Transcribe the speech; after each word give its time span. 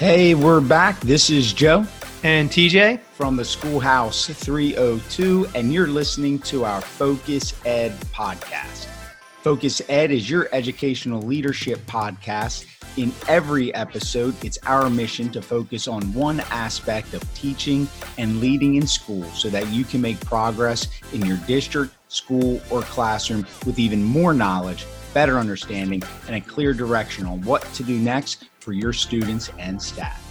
Hey, 0.00 0.34
we're 0.34 0.62
back. 0.62 0.98
This 1.00 1.28
is 1.28 1.52
Joe 1.52 1.84
and 2.22 2.48
TJ 2.48 3.00
from 3.00 3.36
the 3.36 3.44
Schoolhouse 3.44 4.28
302, 4.28 5.48
and 5.54 5.74
you're 5.74 5.88
listening 5.88 6.38
to 6.38 6.64
our 6.64 6.80
Focus 6.80 7.52
Ed 7.66 7.92
podcast. 8.10 8.86
Focus 9.42 9.82
Ed 9.90 10.10
is 10.10 10.30
your 10.30 10.48
educational 10.52 11.20
leadership 11.20 11.80
podcast. 11.80 12.64
In 12.96 13.12
every 13.28 13.74
episode, 13.74 14.42
it's 14.42 14.56
our 14.64 14.88
mission 14.88 15.28
to 15.32 15.42
focus 15.42 15.86
on 15.86 16.14
one 16.14 16.40
aspect 16.50 17.12
of 17.12 17.22
teaching 17.34 17.86
and 18.16 18.40
leading 18.40 18.76
in 18.76 18.86
school 18.86 19.24
so 19.24 19.50
that 19.50 19.68
you 19.68 19.84
can 19.84 20.00
make 20.00 20.18
progress 20.24 20.88
in 21.12 21.26
your 21.26 21.36
district, 21.46 21.94
school, 22.08 22.58
or 22.70 22.80
classroom 22.80 23.46
with 23.66 23.78
even 23.78 24.02
more 24.02 24.32
knowledge, 24.32 24.86
better 25.12 25.38
understanding, 25.38 26.02
and 26.26 26.36
a 26.36 26.40
clear 26.40 26.72
direction 26.72 27.26
on 27.26 27.40
what 27.42 27.62
to 27.74 27.82
do 27.82 27.98
next 27.98 28.46
for 28.60 28.72
your 28.72 28.92
students 28.92 29.50
and 29.58 29.80
staff. 29.80 30.26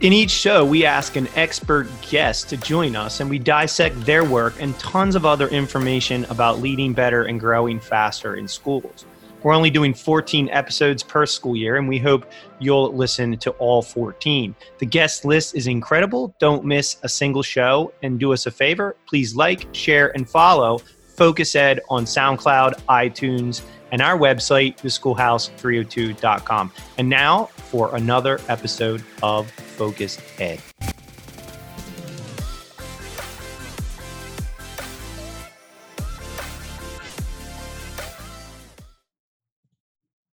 In 0.00 0.14
each 0.14 0.30
show, 0.30 0.64
we 0.64 0.86
ask 0.86 1.16
an 1.16 1.28
expert 1.36 1.86
guest 2.10 2.48
to 2.48 2.56
join 2.56 2.96
us 2.96 3.20
and 3.20 3.28
we 3.28 3.38
dissect 3.38 4.00
their 4.06 4.24
work 4.24 4.54
and 4.58 4.78
tons 4.78 5.14
of 5.14 5.26
other 5.26 5.46
information 5.48 6.24
about 6.30 6.60
leading 6.60 6.94
better 6.94 7.24
and 7.24 7.38
growing 7.38 7.78
faster 7.78 8.36
in 8.36 8.48
schools. 8.48 9.04
We're 9.42 9.54
only 9.54 9.70
doing 9.70 9.94
14 9.94 10.50
episodes 10.50 11.02
per 11.02 11.24
school 11.24 11.56
year, 11.56 11.76
and 11.76 11.88
we 11.88 11.98
hope 11.98 12.30
you'll 12.58 12.92
listen 12.94 13.38
to 13.38 13.50
all 13.52 13.80
14. 13.80 14.54
The 14.78 14.86
guest 14.86 15.24
list 15.24 15.54
is 15.54 15.66
incredible. 15.66 16.34
Don't 16.38 16.64
miss 16.64 16.98
a 17.02 17.08
single 17.08 17.42
show. 17.42 17.92
And 18.02 18.20
do 18.20 18.32
us 18.32 18.46
a 18.46 18.50
favor 18.50 18.96
please 19.06 19.34
like, 19.34 19.66
share, 19.72 20.14
and 20.14 20.28
follow 20.28 20.80
Focus 21.20 21.54
Ed 21.54 21.80
on 21.90 22.06
SoundCloud, 22.06 22.80
iTunes, 22.88 23.60
and 23.92 24.00
our 24.00 24.16
website, 24.16 24.78
theschoolhouse302.com. 24.78 26.72
And 26.96 27.10
now 27.10 27.44
for 27.44 27.94
another 27.94 28.40
episode 28.48 29.04
of 29.22 29.50
Focus 29.50 30.18
Ed. 30.38 30.62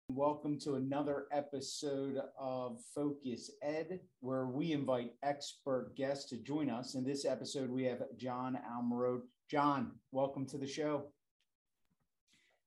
Welcome 0.08 0.58
to 0.60 0.76
another 0.76 1.26
episode 1.34 2.22
of 2.40 2.80
Focus 2.96 3.52
Ed, 3.62 4.00
where 4.22 4.46
we 4.46 4.72
invite 4.72 5.12
expert 5.22 5.98
guests 5.98 6.30
to 6.30 6.38
join 6.38 6.70
us. 6.70 6.96
In 6.96 7.04
this 7.04 7.26
episode, 7.26 7.70
we 7.70 7.84
have 7.84 8.04
John 8.16 8.58
Almarode. 8.72 9.24
John, 9.50 9.94
welcome 10.12 10.46
to 10.48 10.58
the 10.58 10.68
show. 10.68 11.06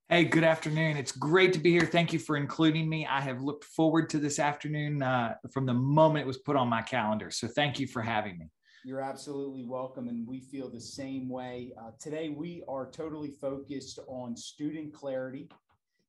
Hey, 0.09 0.25
good 0.25 0.45
afternoon. 0.45 0.97
It's 0.97 1.13
great 1.13 1.53
to 1.53 1.59
be 1.59 1.73
here. 1.73 1.85
Thank 1.85 2.15
you 2.15 2.19
for 2.19 2.39
including 2.39 2.89
me. 2.89 3.07
I 3.07 3.21
have 3.21 3.43
looked 3.43 3.65
forward 3.65 4.09
to 4.11 4.19
this 4.19 4.39
afternoon 4.39 5.03
uh, 5.03 5.35
from 5.53 5.67
the 5.67 5.75
moment 5.75 6.25
it 6.25 6.27
was 6.27 6.39
put 6.39 6.57
on 6.57 6.69
my 6.69 6.81
calendar. 6.81 7.31
So 7.31 7.49
thank 7.49 7.79
you 7.79 7.87
for 7.87 8.01
having 8.01 8.39
me. 8.39 8.47
You're 8.83 9.03
absolutely 9.03 9.67
welcome, 9.67 10.09
and 10.09 10.27
we 10.27 10.41
feel 10.41 10.71
the 10.71 10.81
same 10.81 11.29
way. 11.29 11.73
Uh, 11.79 11.91
today, 12.01 12.31
we 12.31 12.65
are 12.67 12.91
totally 12.91 13.33
focused 13.43 13.99
on 14.09 14.35
student 14.35 14.95
clarity 14.95 15.51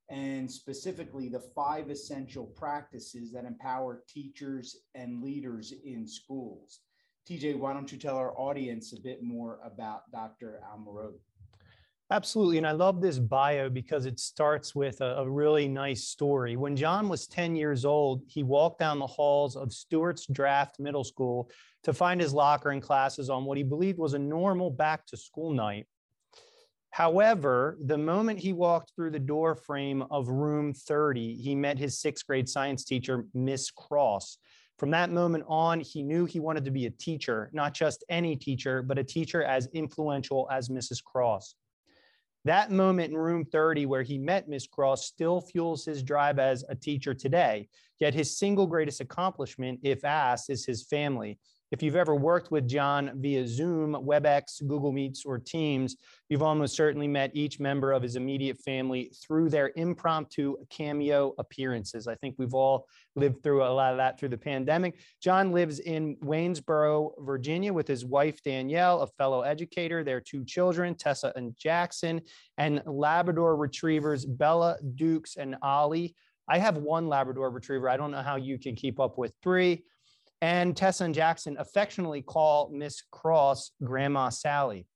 and 0.09 0.49
specifically 0.49 1.27
the 1.27 1.43
five 1.53 1.89
essential 1.89 2.45
practices 2.45 3.33
that 3.33 3.43
empower 3.43 4.03
teachers 4.07 4.83
and 4.95 5.21
leaders 5.21 5.73
in 5.83 6.07
schools. 6.07 6.79
TJ, 7.29 7.57
why 7.57 7.73
don't 7.73 7.91
you 7.91 7.97
tell 7.97 8.17
our 8.17 8.37
audience 8.37 8.93
a 8.93 8.99
bit 8.99 9.21
more 9.21 9.59
about 9.63 10.11
Dr. 10.11 10.61
Almarode? 10.73 11.19
Absolutely. 12.11 12.57
And 12.57 12.67
I 12.67 12.71
love 12.71 12.99
this 12.99 13.19
bio 13.19 13.69
because 13.69 14.05
it 14.05 14.19
starts 14.19 14.75
with 14.75 14.99
a, 14.99 15.15
a, 15.19 15.29
really 15.29 15.69
nice 15.69 16.03
story. 16.03 16.57
When 16.57 16.75
John 16.75 17.07
was 17.07 17.25
10 17.25 17.55
years 17.55 17.85
old, 17.85 18.23
he 18.27 18.43
walked 18.43 18.79
down 18.79 18.99
the 18.99 19.07
halls 19.07 19.55
of 19.55 19.71
Stuarts 19.71 20.25
Draft 20.29 20.77
Middle 20.77 21.05
School 21.05 21.49
to 21.83 21.93
find 21.93 22.19
his 22.19 22.33
locker 22.33 22.71
and 22.71 22.81
classes 22.81 23.29
on 23.29 23.45
what 23.45 23.57
he 23.57 23.63
believed 23.63 23.97
was 23.97 24.13
a 24.13 24.19
normal 24.19 24.69
back 24.69 25.05
to 25.07 25.15
school 25.15 25.53
night. 25.53 25.87
However, 26.89 27.77
the 27.81 27.97
moment 27.97 28.39
he 28.39 28.51
walked 28.51 28.91
through 28.93 29.11
the 29.11 29.19
door 29.19 29.55
frame 29.55 30.03
of 30.11 30.27
room 30.27 30.73
30, 30.73 31.35
he 31.35 31.55
met 31.55 31.77
his 31.77 31.97
sixth 31.97 32.27
grade 32.27 32.49
science 32.49 32.83
teacher, 32.83 33.25
Miss 33.33 33.71
Cross. 33.71 34.37
From 34.81 34.89
that 34.89 35.11
moment 35.11 35.43
on, 35.47 35.79
he 35.79 36.01
knew 36.01 36.25
he 36.25 36.39
wanted 36.39 36.65
to 36.65 36.71
be 36.71 36.87
a 36.87 36.89
teacher, 36.89 37.51
not 37.53 37.75
just 37.75 38.03
any 38.09 38.35
teacher, 38.35 38.81
but 38.81 38.97
a 38.97 39.03
teacher 39.03 39.43
as 39.43 39.67
influential 39.75 40.47
as 40.51 40.69
Mrs. 40.69 41.03
Cross. 41.03 41.53
That 42.45 42.71
moment 42.71 43.11
in 43.11 43.15
room 43.15 43.45
30 43.45 43.85
where 43.85 44.01
he 44.01 44.17
met 44.17 44.49
Miss 44.49 44.65
Cross 44.65 45.05
still 45.05 45.39
fuels 45.39 45.85
his 45.85 46.01
drive 46.01 46.39
as 46.39 46.65
a 46.67 46.73
teacher 46.73 47.13
today. 47.13 47.69
Yet 47.99 48.15
his 48.15 48.35
single 48.35 48.65
greatest 48.65 49.01
accomplishment, 49.01 49.81
if 49.83 50.03
asked, 50.03 50.49
is 50.49 50.65
his 50.65 50.81
family. 50.81 51.37
If 51.71 51.81
you've 51.81 51.95
ever 51.95 52.15
worked 52.15 52.51
with 52.51 52.67
John 52.67 53.11
via 53.15 53.47
Zoom, 53.47 53.93
WebEx, 53.93 54.67
Google 54.67 54.91
Meets, 54.91 55.23
or 55.23 55.39
Teams, 55.39 55.95
you've 56.27 56.43
almost 56.43 56.75
certainly 56.75 57.07
met 57.07 57.31
each 57.33 57.61
member 57.61 57.93
of 57.93 58.03
his 58.03 58.17
immediate 58.17 58.57
family 58.57 59.09
through 59.25 59.49
their 59.49 59.71
impromptu 59.77 60.57
cameo 60.69 61.33
appearances. 61.37 62.07
I 62.07 62.15
think 62.15 62.35
we've 62.37 62.53
all 62.53 62.87
lived 63.15 63.41
through 63.41 63.63
a 63.63 63.71
lot 63.71 63.93
of 63.93 63.97
that 63.99 64.19
through 64.19 64.29
the 64.29 64.37
pandemic. 64.37 64.99
John 65.23 65.53
lives 65.53 65.79
in 65.79 66.17
Waynesboro, 66.17 67.13
Virginia, 67.19 67.71
with 67.71 67.87
his 67.87 68.03
wife, 68.03 68.43
Danielle, 68.43 69.03
a 69.03 69.07
fellow 69.07 69.41
educator, 69.41 70.03
their 70.03 70.19
two 70.19 70.43
children, 70.43 70.93
Tessa 70.93 71.31
and 71.37 71.55
Jackson, 71.57 72.19
and 72.57 72.83
Labrador 72.85 73.55
retrievers, 73.55 74.25
Bella, 74.25 74.75
Dukes, 74.95 75.37
and 75.37 75.55
Ollie. 75.61 76.15
I 76.49 76.57
have 76.57 76.75
one 76.75 77.07
Labrador 77.07 77.49
retriever. 77.49 77.87
I 77.87 77.95
don't 77.95 78.11
know 78.11 78.21
how 78.21 78.35
you 78.35 78.59
can 78.59 78.75
keep 78.75 78.99
up 78.99 79.17
with 79.17 79.31
three 79.41 79.85
and 80.41 80.75
Tessa 80.75 81.05
and 81.05 81.13
Jackson 81.13 81.55
affectionately 81.59 82.21
call 82.21 82.71
Miss 82.73 83.03
Cross 83.11 83.71
Grandma 83.83 84.29
Sally. 84.29 84.87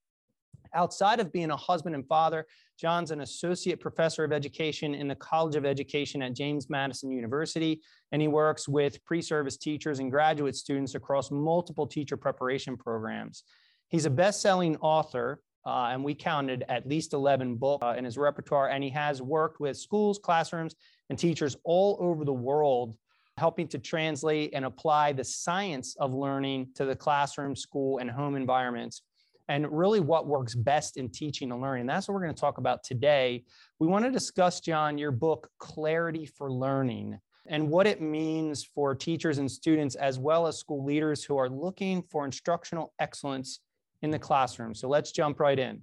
Outside 0.73 1.19
of 1.19 1.31
being 1.31 1.51
a 1.51 1.55
husband 1.55 1.95
and 1.95 2.05
father, 2.07 2.45
John's 2.77 3.11
an 3.11 3.21
associate 3.21 3.79
professor 3.79 4.23
of 4.23 4.33
education 4.33 4.93
in 4.93 5.07
the 5.07 5.15
College 5.15 5.55
of 5.55 5.65
Education 5.65 6.21
at 6.21 6.33
James 6.33 6.69
Madison 6.69 7.11
University, 7.11 7.81
and 8.11 8.21
he 8.21 8.27
works 8.27 8.67
with 8.67 9.03
pre 9.05 9.21
service 9.21 9.55
teachers 9.55 9.99
and 9.99 10.11
graduate 10.11 10.55
students 10.55 10.95
across 10.95 11.31
multiple 11.31 11.87
teacher 11.87 12.17
preparation 12.17 12.75
programs. 12.75 13.43
He's 13.87 14.05
a 14.05 14.09
best 14.09 14.41
selling 14.41 14.75
author, 14.77 15.41
uh, 15.65 15.89
and 15.91 16.03
we 16.03 16.13
counted 16.13 16.65
at 16.67 16.87
least 16.87 17.13
11 17.13 17.55
books 17.55 17.83
uh, 17.85 17.95
in 17.97 18.03
his 18.03 18.17
repertoire, 18.17 18.69
and 18.69 18.83
he 18.83 18.89
has 18.89 19.21
worked 19.21 19.61
with 19.61 19.77
schools, 19.77 20.19
classrooms, 20.21 20.75
and 21.09 21.17
teachers 21.17 21.55
all 21.63 21.97
over 22.01 22.25
the 22.25 22.33
world 22.33 22.97
helping 23.37 23.67
to 23.67 23.79
translate 23.79 24.51
and 24.53 24.65
apply 24.65 25.11
the 25.11 25.23
science 25.23 25.95
of 25.99 26.13
learning 26.13 26.69
to 26.75 26.85
the 26.85 26.95
classroom, 26.95 27.55
school, 27.55 27.97
and 27.97 28.09
home 28.09 28.35
environments. 28.35 29.01
And 29.47 29.71
really, 29.71 29.99
what 29.99 30.25
works 30.25 30.55
best 30.55 30.97
in 30.97 31.09
teaching 31.09 31.51
and 31.51 31.61
learning. 31.61 31.85
That's 31.85 32.07
what 32.07 32.15
we're 32.15 32.23
going 32.23 32.33
to 32.33 32.41
talk 32.41 32.57
about 32.57 32.83
today. 32.83 33.43
We 33.79 33.87
want 33.87 34.05
to 34.05 34.11
discuss, 34.11 34.59
John, 34.59 34.97
your 34.97 35.11
book, 35.11 35.49
Clarity 35.59 36.25
for 36.25 36.51
Learning, 36.51 37.19
and 37.47 37.69
what 37.69 37.85
it 37.85 38.01
means 38.01 38.63
for 38.63 38.95
teachers 38.95 39.37
and 39.37 39.51
students, 39.51 39.95
as 39.95 40.17
well 40.17 40.47
as 40.47 40.57
school 40.57 40.83
leaders 40.83 41.23
who 41.23 41.37
are 41.37 41.49
looking 41.49 42.01
for 42.09 42.25
instructional 42.25 42.93
excellence 42.99 43.59
in 44.01 44.09
the 44.09 44.17
classroom. 44.17 44.73
So 44.73 44.87
let's 44.87 45.11
jump 45.11 45.39
right 45.39 45.59
in. 45.59 45.81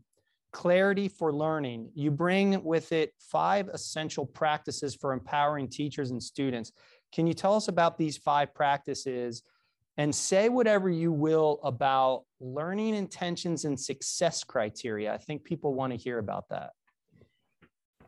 Clarity 0.53 1.09
for 1.09 1.33
learning. 1.33 1.91
You 1.95 2.11
bring 2.11 2.63
with 2.65 2.93
it 2.93 3.15
five 3.19 3.69
essential 3.69 4.27
practices 4.27 4.95
for 4.95 5.13
empowering 5.13 5.69
teachers 5.69 6.11
and 6.11 6.23
students. 6.23 6.73
Can 7.13 7.27
you 7.27 7.35
tell 7.35 7.55
us 7.55 7.69
about 7.69 7.99
these 7.99 8.17
five 8.17 8.55
practices 8.55 9.43
and 9.99 10.15
say 10.15 10.49
whatever 10.49 10.89
you 10.89 11.13
will 11.13 11.61
about 11.63 12.25
learning 12.41 12.95
intentions 12.95 13.65
and 13.65 13.79
success 13.79 14.43
criteria? 14.43 15.13
I 15.13 15.19
think 15.19 15.45
people 15.45 15.75
want 15.75 15.93
to 15.93 15.99
hear 15.99 16.19
about 16.19 16.49
that. 16.49 16.71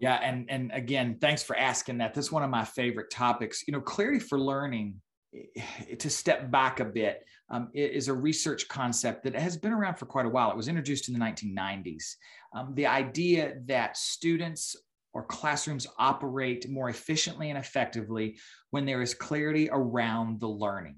Yeah, 0.01 0.15
and 0.17 0.51
and 0.51 0.73
again, 0.73 1.19
thanks 1.21 1.43
for 1.43 1.57
asking 1.57 1.99
that. 1.99 2.15
This 2.15 2.27
is 2.27 2.33
one 2.33 2.43
of 2.43 2.51
my 2.51 2.65
favorite 2.65 3.11
topics. 3.11 3.63
You 3.67 3.73
know, 3.73 3.81
clarity 3.81 4.19
for 4.19 4.39
learning. 4.39 5.01
Eh, 5.35 5.95
to 5.99 6.11
step 6.11 6.51
back 6.51 6.81
a 6.81 6.85
bit, 6.85 7.25
um, 7.51 7.69
is 7.75 8.09
a 8.09 8.15
research 8.15 8.69
concept 8.69 9.25
that 9.25 9.35
has 9.35 9.57
been 9.57 9.73
around 9.73 9.97
for 9.97 10.07
quite 10.07 10.27
a 10.27 10.29
while. 10.29 10.51
It 10.51 10.57
was 10.57 10.69
introduced 10.69 11.09
in 11.09 11.15
the 11.15 11.21
1990s. 11.21 12.17
Um, 12.55 12.75
the 12.75 12.87
idea 12.87 13.55
that 13.67 13.97
students 13.97 14.77
or 15.15 15.25
classrooms 15.25 15.87
operate 15.99 16.69
more 16.69 16.91
efficiently 16.91 17.49
and 17.49 17.59
effectively 17.59 18.37
when 18.71 18.85
there 18.85 19.01
is 19.01 19.15
clarity 19.15 19.71
around 19.73 20.41
the 20.41 20.49
learning. 20.49 20.97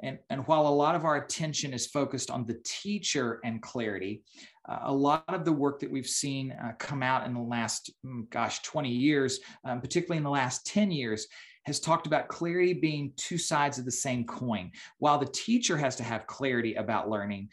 And, 0.00 0.18
and 0.30 0.46
while 0.46 0.66
a 0.66 0.68
lot 0.68 0.94
of 0.94 1.04
our 1.04 1.16
attention 1.16 1.74
is 1.74 1.88
focused 1.88 2.30
on 2.30 2.46
the 2.46 2.60
teacher 2.64 3.40
and 3.44 3.60
clarity, 3.60 4.22
uh, 4.68 4.78
a 4.82 4.94
lot 4.94 5.24
of 5.28 5.44
the 5.44 5.52
work 5.52 5.80
that 5.80 5.90
we've 5.90 6.06
seen 6.06 6.52
uh, 6.52 6.72
come 6.78 7.02
out 7.02 7.26
in 7.26 7.34
the 7.34 7.40
last, 7.40 7.90
mm, 8.06 8.30
gosh, 8.30 8.62
20 8.62 8.88
years, 8.88 9.40
um, 9.64 9.80
particularly 9.80 10.18
in 10.18 10.24
the 10.24 10.30
last 10.30 10.64
10 10.66 10.92
years, 10.92 11.26
has 11.64 11.80
talked 11.80 12.06
about 12.06 12.28
clarity 12.28 12.72
being 12.72 13.12
two 13.16 13.36
sides 13.36 13.78
of 13.78 13.84
the 13.84 13.90
same 13.90 14.24
coin. 14.24 14.70
While 14.98 15.18
the 15.18 15.26
teacher 15.26 15.76
has 15.76 15.96
to 15.96 16.04
have 16.04 16.28
clarity 16.28 16.74
about 16.74 17.10
learning, 17.10 17.48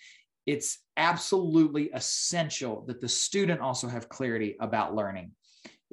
it's 0.45 0.77
absolutely 0.97 1.89
essential 1.91 2.85
that 2.87 3.01
the 3.01 3.09
student 3.09 3.59
also 3.59 3.87
have 3.87 4.07
clarity 4.07 4.55
about 4.59 4.95
learning 4.95 5.31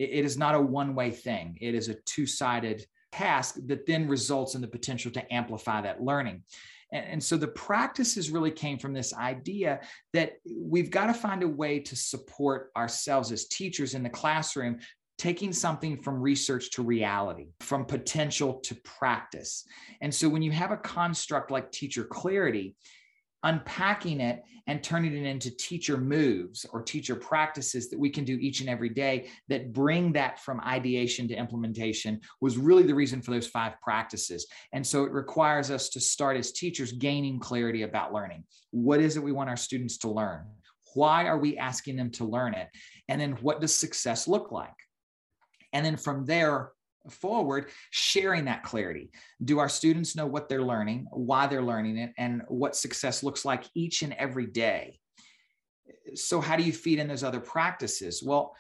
it, 0.03 0.11
it 0.11 0.25
is 0.25 0.37
not 0.37 0.55
a 0.55 0.61
one 0.61 0.95
way 0.95 1.11
thing, 1.11 1.57
it 1.61 1.75
is 1.75 1.89
a 1.89 1.95
two 2.07 2.27
sided 2.27 2.85
task 3.13 3.57
that 3.67 3.87
then 3.87 4.09
results 4.09 4.55
in 4.55 4.61
the 4.61 4.69
potential 4.69 5.11
to 5.13 5.33
amplify 5.33 5.81
that 5.83 6.03
learning. 6.03 6.43
And, 6.93 7.07
and, 7.07 7.23
so 7.23 7.37
the 7.37 7.49
practices 7.49 8.31
really 8.31 8.51
came 8.51 8.79
from 8.79 8.95
this 8.95 9.15
idea 9.15 9.81
that 10.15 10.35
we've 10.51 10.91
got 10.91 11.07
to 11.07 11.15
find 11.15 11.43
a 11.43 11.49
way 11.49 11.79
to 11.81 11.97
support 11.97 12.71
ourselves 12.77 13.31
as 13.33 13.47
teachers 13.47 13.95
in 13.95 14.03
the 14.03 14.11
classroom 14.11 14.79
taking 15.19 15.53
something 15.53 16.03
from 16.03 16.21
research 16.21 16.71
to 16.73 16.83
reality, 16.83 17.49
from 17.61 17.85
potential 17.85 18.55
to 18.55 18.75
practice. 18.83 19.65
And 20.01 20.13
so 20.13 20.29
when 20.29 20.43
you 20.43 20.51
have 20.51 20.73
a 20.73 20.77
construct 20.77 21.51
like 21.51 21.71
teacher 21.71 22.05
clarity, 22.05 22.75
unpacking 23.43 24.21
it 24.21 24.43
and 24.67 24.83
turning 24.83 25.17
it 25.17 25.27
into 25.27 25.51
teacher 25.57 25.97
moves 25.97 26.65
or 26.73 26.83
teacher 26.83 27.17
practices 27.17 27.91
that 27.91 27.99
we 27.99 28.09
can 28.09 28.25
do 28.25 28.39
each 28.41 28.61
and 28.61 28.69
every 28.69 28.89
day 28.89 29.29
that 29.49 29.73
bring 29.73 30.13
that 30.13 30.41
from 30.41 30.61
ideation 30.61 31.27
to 31.29 31.35
implementation 31.35 32.21
was 32.41 32.57
really 32.57 32.85
the 32.85 32.95
reason 32.95 33.21
for 33.21 33.33
those 33.33 33.47
five 33.47 33.73
practices. 33.83 34.47
And 34.73 34.87
so 34.87 35.05
it 35.05 35.13
requires 35.13 35.71
us 35.71 35.89
to 35.91 36.01
start 36.01 36.37
as 36.37 36.53
teachers 36.53 36.93
gaining 36.93 37.41
clarity 37.41 37.83
about 37.83 38.13
learning. 38.13 38.45
What 38.71 39.01
is 39.01 39.17
it 39.17 39.23
we 39.23 39.33
want 39.33 39.51
our 39.51 39.57
students 39.57 39.99
to 39.99 40.11
learn? 40.11 40.45
Why 40.95 41.27
are 41.27 41.39
we 41.39 41.59
asking 41.59 41.97
them 41.97 42.11
to 42.13 42.25
learn 42.25 42.55
it? 42.55 42.69
And 43.09 43.21
then 43.21 43.33
what 43.41 43.61
does 43.61 43.75
success 43.75 44.29
look 44.29 44.53
like? 44.53 44.71
And 45.73 45.85
then 45.85 45.97
from 45.97 46.27
there, 46.27 46.71
forward 47.11 47.71
sharing 47.91 48.45
that 48.47 48.63
clarity. 48.63 49.11
Do 49.45 49.59
our 49.59 49.69
students 49.69 50.17
know 50.17 50.27
what 50.27 50.49
they're 50.49 50.63
learning 50.63 51.07
why 51.13 51.47
they're 51.47 51.63
learning 51.63 51.99
it 51.99 52.13
and 52.19 52.43
what 52.49 52.77
success 52.77 53.23
looks 53.23 53.45
like 53.45 53.65
each 53.75 54.03
and 54.03 54.13
every 54.15 54.47
day? 54.47 54.99
So 56.15 56.41
how 56.41 56.57
do 56.57 56.63
you 56.63 56.73
feed 56.73 56.99
in 56.99 57.09
those 57.09 57.25
other 57.25 57.41
practices? 57.41 58.23
Well 58.23 58.55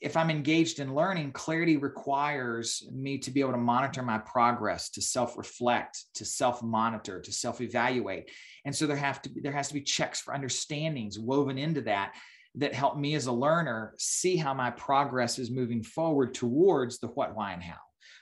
if 0.00 0.16
i'm 0.16 0.30
engaged 0.30 0.78
in 0.78 0.94
learning 0.94 1.32
clarity 1.32 1.76
requires 1.76 2.88
me 2.92 3.18
to 3.18 3.30
be 3.30 3.40
able 3.40 3.52
to 3.52 3.58
monitor 3.58 4.02
my 4.02 4.18
progress 4.18 4.90
to 4.90 5.02
self-reflect 5.02 6.04
to 6.14 6.24
self-monitor 6.24 7.20
to 7.20 7.32
self-evaluate. 7.32 8.30
And 8.64 8.74
so 8.74 8.86
there 8.86 8.96
have 8.96 9.20
to 9.22 9.30
be 9.30 9.40
there 9.40 9.52
has 9.52 9.68
to 9.68 9.74
be 9.74 9.82
checks 9.82 10.20
for 10.20 10.34
understandings 10.34 11.18
woven 11.18 11.58
into 11.58 11.80
that 11.82 12.14
that 12.56 12.74
help 12.74 12.98
me 12.98 13.14
as 13.14 13.26
a 13.26 13.32
learner 13.32 13.94
see 13.98 14.36
how 14.36 14.52
my 14.52 14.70
progress 14.70 15.38
is 15.38 15.50
moving 15.50 15.82
forward 15.82 16.34
towards 16.34 16.98
the 16.98 17.08
what, 17.08 17.34
why, 17.34 17.52
and 17.52 17.62
how. 17.62 17.78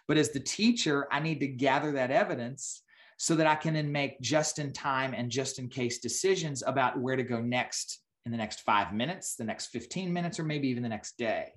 But 0.06 0.18
as 0.18 0.30
the 0.30 0.40
teacher, 0.40 1.06
I 1.10 1.20
need 1.20 1.40
to 1.40 1.48
gather 1.48 1.92
that 1.92 2.10
evidence 2.10 2.82
so 3.16 3.34
that 3.36 3.46
I 3.46 3.54
can 3.54 3.74
then 3.74 3.92
make 3.92 4.20
just 4.20 4.58
in 4.58 4.72
time 4.72 5.14
and 5.14 5.30
just 5.30 5.58
in 5.58 5.68
case 5.68 5.98
decisions 5.98 6.62
about 6.66 6.98
where 6.98 7.16
to 7.16 7.22
go 7.22 7.40
next 7.40 8.00
in 8.24 8.32
the 8.32 8.38
next 8.38 8.60
five 8.60 8.92
minutes, 8.92 9.34
the 9.34 9.44
next 9.44 9.66
15 9.68 10.12
minutes, 10.12 10.38
or 10.38 10.44
maybe 10.44 10.68
even 10.68 10.82
the 10.82 10.88
next 10.88 11.18
day. 11.18 11.52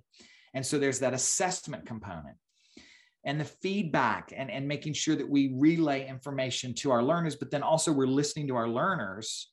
And 0.54 0.66
so 0.66 0.78
there's 0.78 1.00
that 1.00 1.14
assessment 1.14 1.86
component 1.86 2.36
and 3.26 3.40
the 3.40 3.46
feedback 3.46 4.34
and, 4.36 4.52
and 4.52 4.68
making 4.68 4.94
sure 4.94 5.16
that 5.16 5.30
we 5.30 5.54
relay 5.56 6.08
information 6.08 6.74
to 6.76 6.92
our 6.92 7.04
learners, 7.04 7.36
but 7.36 7.52
then 7.52 7.64
also 7.64 7.92
we're 7.92 8.08
listening 8.08 8.48
to 8.48 8.56
our 8.56 8.68
learners 8.68 9.50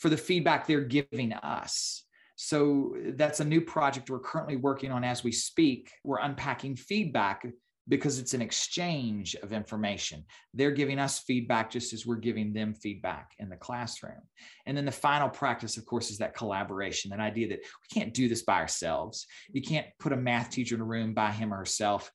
for 0.00 0.08
the 0.08 0.16
feedback 0.16 0.66
they're 0.66 0.80
giving 0.80 1.32
us. 1.32 2.04
So 2.36 2.94
that's 3.14 3.40
a 3.40 3.44
new 3.44 3.62
project 3.62 4.10
we're 4.10 4.20
currently 4.20 4.56
working 4.56 4.92
on 4.92 5.04
as 5.04 5.24
we 5.24 5.32
speak. 5.32 5.90
We're 6.04 6.20
unpacking 6.20 6.76
feedback 6.76 7.46
because 7.88 8.18
it's 8.18 8.34
an 8.34 8.42
exchange 8.42 9.36
of 9.42 9.52
information. 9.52 10.24
They're 10.52 10.72
giving 10.72 10.98
us 10.98 11.20
feedback 11.20 11.70
just 11.70 11.92
as 11.92 12.04
we're 12.04 12.16
giving 12.16 12.52
them 12.52 12.74
feedback 12.74 13.30
in 13.38 13.48
the 13.48 13.56
classroom. 13.56 14.20
And 14.66 14.76
then 14.76 14.84
the 14.84 14.92
final 14.92 15.28
practice, 15.28 15.76
of 15.76 15.86
course, 15.86 16.10
is 16.10 16.18
that 16.18 16.34
collaboration, 16.34 17.10
that 17.10 17.20
idea 17.20 17.48
that 17.48 17.60
we 17.60 18.00
can't 18.00 18.12
do 18.12 18.28
this 18.28 18.42
by 18.42 18.60
ourselves. 18.60 19.26
You 19.52 19.62
can't 19.62 19.86
put 20.00 20.12
a 20.12 20.16
math 20.16 20.50
teacher 20.50 20.74
in 20.74 20.80
a 20.80 20.84
room 20.84 21.14
by 21.14 21.30
him 21.30 21.54
or 21.54 21.58
herself 21.58 22.10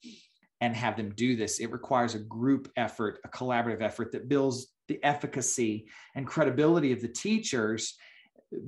and 0.59 0.75
have 0.75 0.97
them 0.97 1.13
do 1.15 1.35
this. 1.35 1.59
It 1.59 1.71
requires 1.71 2.15
a 2.15 2.19
group 2.19 2.69
effort, 2.75 3.19
a 3.25 3.29
collaborative 3.29 3.81
effort 3.81 4.11
that 4.11 4.29
builds 4.29 4.67
the 4.91 5.03
efficacy 5.03 5.87
and 6.15 6.27
credibility 6.27 6.91
of 6.91 7.01
the 7.01 7.07
teachers 7.07 7.95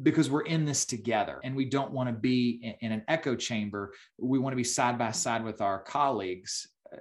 because 0.02 0.30
we're 0.30 0.46
in 0.46 0.64
this 0.64 0.86
together 0.86 1.42
and 1.44 1.54
we 1.54 1.66
don't 1.66 1.92
want 1.92 2.08
to 2.08 2.14
be 2.14 2.78
in 2.80 2.94
an 2.94 3.04
echo 3.10 3.36
chamber. 3.36 3.94
We 4.18 4.40
want 4.40 4.54
to 4.54 4.58
be 4.58 4.64
side 4.64 4.98
by 4.98 5.12
side 5.12 5.44
with 5.44 5.60
our 5.60 5.80
colleagues, 5.84 6.70
uh, 6.94 6.98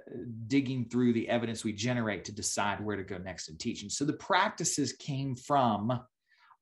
digging 0.47 0.89
through 0.89 1.13
the 1.13 1.29
evidence 1.29 1.63
we 1.63 1.71
generate 1.71 2.25
to 2.25 2.33
decide 2.33 2.83
where 2.83 2.97
to 2.97 3.03
go 3.03 3.17
next 3.17 3.47
in 3.47 3.57
teaching. 3.57 3.89
So 3.89 4.03
the 4.03 4.13
practices 4.13 4.91
came 4.91 5.37
from 5.37 5.97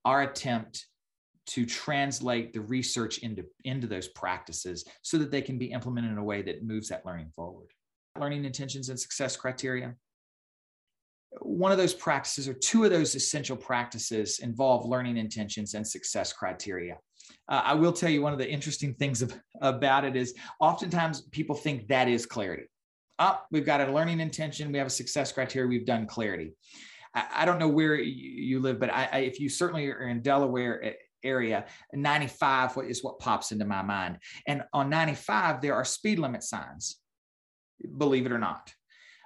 our 0.06 0.22
attempt 0.22 0.86
to 1.48 1.66
translate 1.66 2.54
the 2.54 2.62
research 2.62 3.18
into, 3.20 3.44
into 3.64 3.88
those 3.88 4.08
practices 4.10 4.86
so 5.02 5.18
that 5.18 5.32
they 5.32 5.42
can 5.42 5.58
be 5.58 5.72
implemented 5.72 6.12
in 6.12 6.20
a 6.20 6.24
way 6.24 6.44
that 6.44 6.64
moves 6.64 6.90
that 6.90 7.04
learning 7.04 7.32
forward. 7.36 7.70
Learning 8.20 8.46
intentions 8.46 8.90
and 8.90 9.00
success 9.00 9.36
criteria 9.36 9.96
one 11.40 11.72
of 11.72 11.78
those 11.78 11.94
practices 11.94 12.48
or 12.48 12.54
two 12.54 12.84
of 12.84 12.92
those 12.92 13.16
essential 13.16 13.56
practices 13.56 14.40
involve 14.40 14.86
learning 14.86 15.18
intentions 15.18 15.74
and 15.74 15.88
success 15.88 16.34
criteria. 16.34 16.98
Uh, 17.48 17.62
I 17.64 17.74
will 17.74 17.94
tell 17.94 18.10
you 18.10 18.22
one 18.22 18.34
of 18.34 18.40
the 18.40 18.50
interesting 18.50 18.94
things 18.94 19.22
of, 19.22 19.34
about 19.62 20.04
it 20.04 20.16
is 20.16 20.34
oftentimes 20.60 21.22
people 21.32 21.56
think 21.56 21.88
that 21.88 22.08
is 22.08 22.26
clarity. 22.26 22.64
Oh, 23.20 23.40
we've 23.52 23.66
got 23.66 23.82
a 23.82 23.92
learning 23.92 24.20
intention, 24.20 24.72
we 24.72 24.78
have 24.78 24.88
a 24.88 24.92
success 24.92 25.32
criteria, 25.32 25.70
we've 25.70 25.86
done 25.86 26.06
clarity. 26.06 26.54
I, 27.14 27.28
I 27.38 27.46
don't 27.46 27.60
know 27.60 27.68
where 27.68 27.96
you, 27.96 28.60
live, 28.60 28.80
but 28.80 28.92
I, 28.92 29.10
I, 29.12 29.18
if 29.20 29.40
you 29.40 29.48
certainly 29.48 29.88
are 29.90 30.08
in 30.08 30.22
Delaware 30.22 30.96
area, 31.24 31.66
95 31.94 32.78
is 32.88 33.04
what 33.04 33.20
pops 33.20 33.52
into 33.52 33.66
my 33.66 33.84
mind. 33.84 34.18
And 34.48 34.64
on 34.74 34.90
95, 34.90 35.62
there 35.62 35.76
are 35.76 35.86
speed 35.86 36.20
limit 36.20 36.44
signs, 36.44 36.98
believe 37.98 38.26
it 38.26 38.32
or 38.32 38.40
not. 38.40 38.74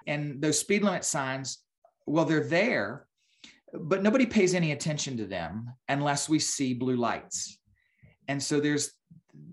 And 0.07 0.41
those 0.41 0.59
speed 0.59 0.83
limit 0.83 1.03
signs 1.03 1.64
well, 2.05 2.25
they're 2.25 2.43
there, 2.43 3.07
but 3.73 4.03
nobody 4.03 4.25
pays 4.25 4.53
any 4.53 4.71
attention 4.71 5.17
to 5.17 5.25
them 5.25 5.73
unless 5.89 6.29
we 6.29 6.39
see 6.39 6.73
blue 6.73 6.95
lights. 6.95 7.57
And 8.27 8.41
so 8.41 8.59
there's 8.59 8.91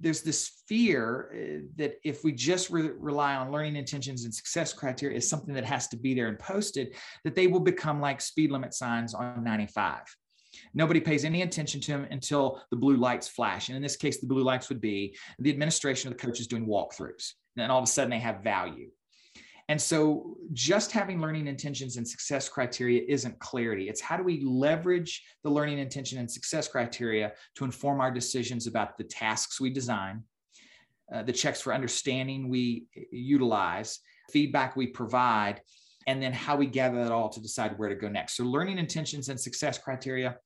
there's 0.01 0.23
this 0.23 0.63
fear 0.69 1.31
uh, 1.35 1.67
that 1.77 1.95
if 2.05 2.23
we 2.23 2.33
just 2.33 2.71
re- 2.71 2.93
rely 2.97 3.35
on 3.35 3.51
learning 3.51 3.77
intentions 3.77 4.25
and 4.25 4.33
success 4.33 4.73
criteria 4.73 5.17
is 5.17 5.29
something 5.29 5.55
that 5.55 5.65
has 5.65 5.89
to 5.89 5.97
be 5.97 6.15
there 6.15 6.29
and 6.29 6.39
posted, 6.39 6.95
that 7.25 7.35
they 7.35 7.49
will 7.49 7.61
become 7.61 8.01
like 8.01 8.21
speed 8.21 8.53
limit 8.53 8.75
signs 8.75 9.13
on 9.13 9.43
95. 9.43 10.03
Nobody 10.75 11.01
pays 11.01 11.25
any 11.25 11.43
attention 11.43 11.81
to 11.81 11.93
them 11.93 12.06
until 12.11 12.61
the 12.71 12.77
blue 12.77 12.97
lights 12.97 13.29
flash. 13.29 13.69
And 13.69 13.77
in 13.77 13.82
this 13.82 13.97
case, 13.97 14.21
the 14.21 14.27
blue 14.27 14.44
lights 14.44 14.69
would 14.69 14.81
be 14.81 15.17
the 15.39 15.51
administration 15.51 16.13
of 16.13 16.19
the 16.19 16.25
coaches 16.25 16.47
doing 16.47 16.67
walkthroughs. 16.67 17.32
And 17.56 17.71
all 17.73 17.79
of 17.79 17.85
a 17.85 17.89
sudden 17.89 18.11
they 18.11 18.19
have 18.19 18.43
value. 18.43 18.91
And 19.72 19.81
so 19.81 20.36
just 20.52 20.93
having 20.93 21.19
learning 21.19 21.46
intentions 21.46 21.96
and 21.96 22.06
success 22.06 22.46
criteria 22.46 23.05
isn't 23.08 23.38
clarity. 23.38 23.88
It's 23.88 24.02
how 24.02 24.19
do 24.19 24.22
we 24.22 24.43
leverage 24.44 25.24
the 25.43 25.48
learning 25.48 25.79
intention 25.79 26.19
and 26.19 26.31
success 26.31 26.69
criteria 26.69 27.32
to 27.55 27.64
inform 27.64 27.98
our 28.02 28.10
decisions 28.10 28.67
about 28.67 28.98
the 28.98 29.05
tasks 29.05 29.62
we 29.62 29.70
design, 29.70 30.24
uh, 31.10 31.22
the 31.22 31.32
checks 31.32 31.62
for 31.62 31.72
understanding 31.72 32.50
we 32.50 32.84
utilize, 33.10 34.00
feedback 34.31 34.76
we 34.76 34.88
provide, 34.88 35.62
and 36.06 36.22
then 36.22 36.34
how 36.34 36.55
we 36.55 36.67
gather 36.67 37.02
that 37.02 37.10
all 37.10 37.31
to 37.31 37.41
decide 37.41 37.79
where 37.79 37.88
to 37.88 37.94
go 37.94 38.10
next. 38.10 38.36
So 38.36 38.44
learning 38.44 38.76
intentions 38.76 39.31
and 39.31 39.41
success 39.41 39.79
criteria 39.79 40.36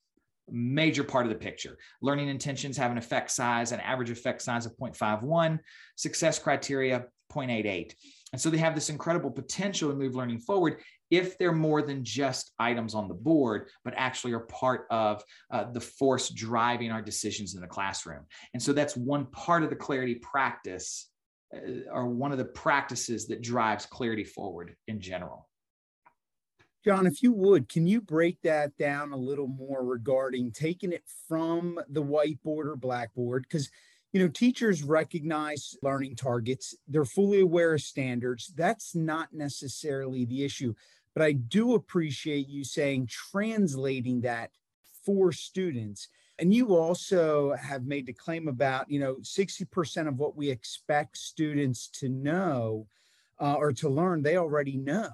major 0.49 1.03
part 1.03 1.27
of 1.27 1.31
the 1.31 1.39
picture. 1.39 1.77
Learning 2.01 2.29
intentions 2.29 2.77
have 2.77 2.93
an 2.93 2.99
effect 2.99 3.33
size, 3.33 3.73
an 3.73 3.81
average 3.81 4.11
effect 4.11 4.41
size 4.41 4.67
of 4.67 4.77
0.51, 4.77 5.59
success 5.97 6.39
criteria 6.39 7.07
0.88. 7.33 7.93
And 8.33 8.41
so 8.41 8.51
they 8.51 8.59
have 8.59 8.75
this 8.75 8.91
incredible 8.91 9.31
potential 9.31 9.89
to 9.89 9.97
move 9.97 10.17
learning 10.17 10.41
forward 10.41 10.81
if 11.11 11.39
they're 11.39 11.53
more 11.53 11.81
than 11.81 12.05
just 12.05 12.53
items 12.59 12.95
on 12.95 13.07
the 13.07 13.15
board, 13.15 13.69
but 13.85 13.95
actually 13.97 14.33
are 14.33 14.41
part 14.41 14.87
of 14.91 15.23
uh, 15.53 15.71
the 15.71 15.81
force 15.81 16.31
driving 16.31 16.91
our 16.91 17.01
decisions 17.01 17.55
in 17.55 17.61
the 17.61 17.67
classroom. 17.69 18.25
And 18.53 18.63
so 18.63 18.73
that's 18.73 18.97
one 18.97 19.27
part 19.27 19.63
of 19.63 19.71
the 19.71 19.77
clarity 19.77 20.17
practice, 20.17 21.09
uh, 21.55 21.89
or 21.93 22.09
one 22.09 22.33
of 22.33 22.39
the 22.39 22.45
practices 22.45 23.29
that 23.29 23.43
drives 23.43 23.87
clarity 23.87 24.25
forward 24.25 24.75
in 24.89 25.01
general. 25.01 25.49
John, 26.85 27.07
if 27.07 27.23
you 27.23 27.33
would, 27.33 27.69
can 27.69 27.87
you 27.87 28.01
break 28.01 28.41
that 28.43 28.77
down 28.77 29.13
a 29.13 29.17
little 29.17 29.49
more 29.49 29.85
regarding 29.85 30.53
taking 30.53 30.93
it 30.93 31.03
from 31.29 31.81
the 31.89 32.03
whiteboard 32.03 32.67
or 32.67 32.77
blackboard? 32.77 33.43
Because 33.43 33.71
you 34.17 34.23
know, 34.23 34.29
teachers 34.29 34.83
recognize 34.83 35.77
learning 35.83 36.17
targets, 36.17 36.75
they're 36.89 37.05
fully 37.05 37.43
aware 37.43 37.75
of 37.75 37.83
standards. 37.83 38.51
That's 38.57 38.95
not 38.95 39.29
necessarily 39.35 40.25
the 40.25 40.43
issue. 40.43 40.73
But 41.13 41.23
I 41.23 41.33
do 41.33 41.75
appreciate 41.75 42.49
you 42.49 42.65
saying 42.65 43.09
translating 43.09 44.23
that 44.23 44.53
for 45.05 45.33
students. 45.33 46.09
And 46.39 46.55
you 46.55 46.75
also 46.75 47.55
have 47.57 47.85
made 47.85 48.07
the 48.07 48.15
claim 48.15 48.49
about, 48.49 48.91
you 48.91 49.01
know, 49.01 49.17
60% 49.17 50.09
of 50.09 50.19
what 50.19 50.35
we 50.35 50.49
expect 50.49 51.19
students 51.19 51.89
to 52.01 52.09
know 52.09 52.87
uh, 53.39 53.57
or 53.57 53.71
to 53.75 53.91
learn, 53.91 54.23
they 54.23 54.39
already 54.39 54.79
know. 54.79 55.11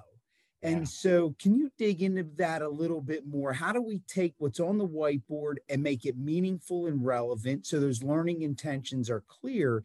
And 0.63 0.79
yeah. 0.79 0.85
so, 0.85 1.35
can 1.39 1.55
you 1.55 1.69
dig 1.77 2.01
into 2.01 2.23
that 2.37 2.61
a 2.61 2.69
little 2.69 3.01
bit 3.01 3.27
more? 3.27 3.51
How 3.51 3.73
do 3.73 3.81
we 3.81 3.99
take 4.07 4.33
what's 4.37 4.61
on 4.61 4.77
the 4.77 4.87
whiteboard 4.87 5.55
and 5.69 5.83
make 5.83 6.05
it 6.05 6.17
meaningful 6.17 6.87
and 6.87 7.05
relevant 7.05 7.65
so 7.65 7.79
those 7.79 8.01
learning 8.01 8.43
intentions 8.43 9.09
are 9.09 9.23
clear 9.27 9.83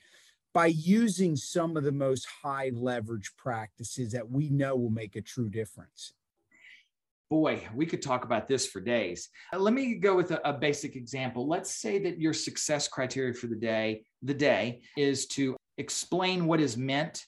by 0.54 0.66
using 0.66 1.36
some 1.36 1.76
of 1.76 1.84
the 1.84 1.92
most 1.92 2.26
high 2.42 2.70
leverage 2.72 3.32
practices 3.36 4.12
that 4.12 4.30
we 4.30 4.48
know 4.50 4.76
will 4.76 4.90
make 4.90 5.16
a 5.16 5.20
true 5.20 5.48
difference? 5.48 6.12
Boy, 7.28 7.66
we 7.74 7.84
could 7.84 8.00
talk 8.00 8.24
about 8.24 8.48
this 8.48 8.66
for 8.66 8.80
days. 8.80 9.28
Uh, 9.52 9.58
let 9.58 9.74
me 9.74 9.96
go 9.96 10.16
with 10.16 10.30
a, 10.30 10.48
a, 10.48 10.52
basic 10.52 10.96
example. 10.96 11.46
Let's 11.46 11.74
say 11.74 11.98
that 11.98 12.18
your 12.18 12.32
success 12.32 12.88
criteria 12.88 13.34
for 13.34 13.48
the 13.48 13.56
day, 13.56 14.04
the 14.22 14.32
day 14.32 14.80
is 14.96 15.26
to 15.28 15.54
explain 15.76 16.46
what 16.46 16.60
is 16.60 16.78
meant 16.78 17.26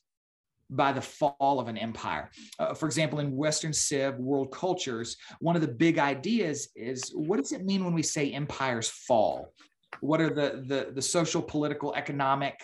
by 0.70 0.92
the 0.92 1.00
fall 1.00 1.60
of 1.60 1.68
an 1.68 1.76
empire. 1.76 2.30
Uh, 2.58 2.74
for 2.74 2.86
example, 2.86 3.18
in 3.18 3.36
Western 3.36 3.72
Civ 3.72 4.16
world 4.18 4.52
cultures, 4.52 5.16
one 5.40 5.56
of 5.56 5.62
the 5.62 5.68
big 5.68 5.98
ideas 5.98 6.68
is 6.76 7.10
what 7.14 7.38
does 7.38 7.52
it 7.52 7.64
mean 7.64 7.84
when 7.84 7.94
we 7.94 8.02
say 8.02 8.30
empires 8.30 8.88
fall? 8.88 9.52
What 10.00 10.20
are 10.20 10.30
the, 10.30 10.64
the, 10.66 10.92
the 10.92 11.02
social, 11.02 11.42
political, 11.42 11.94
economic 11.94 12.60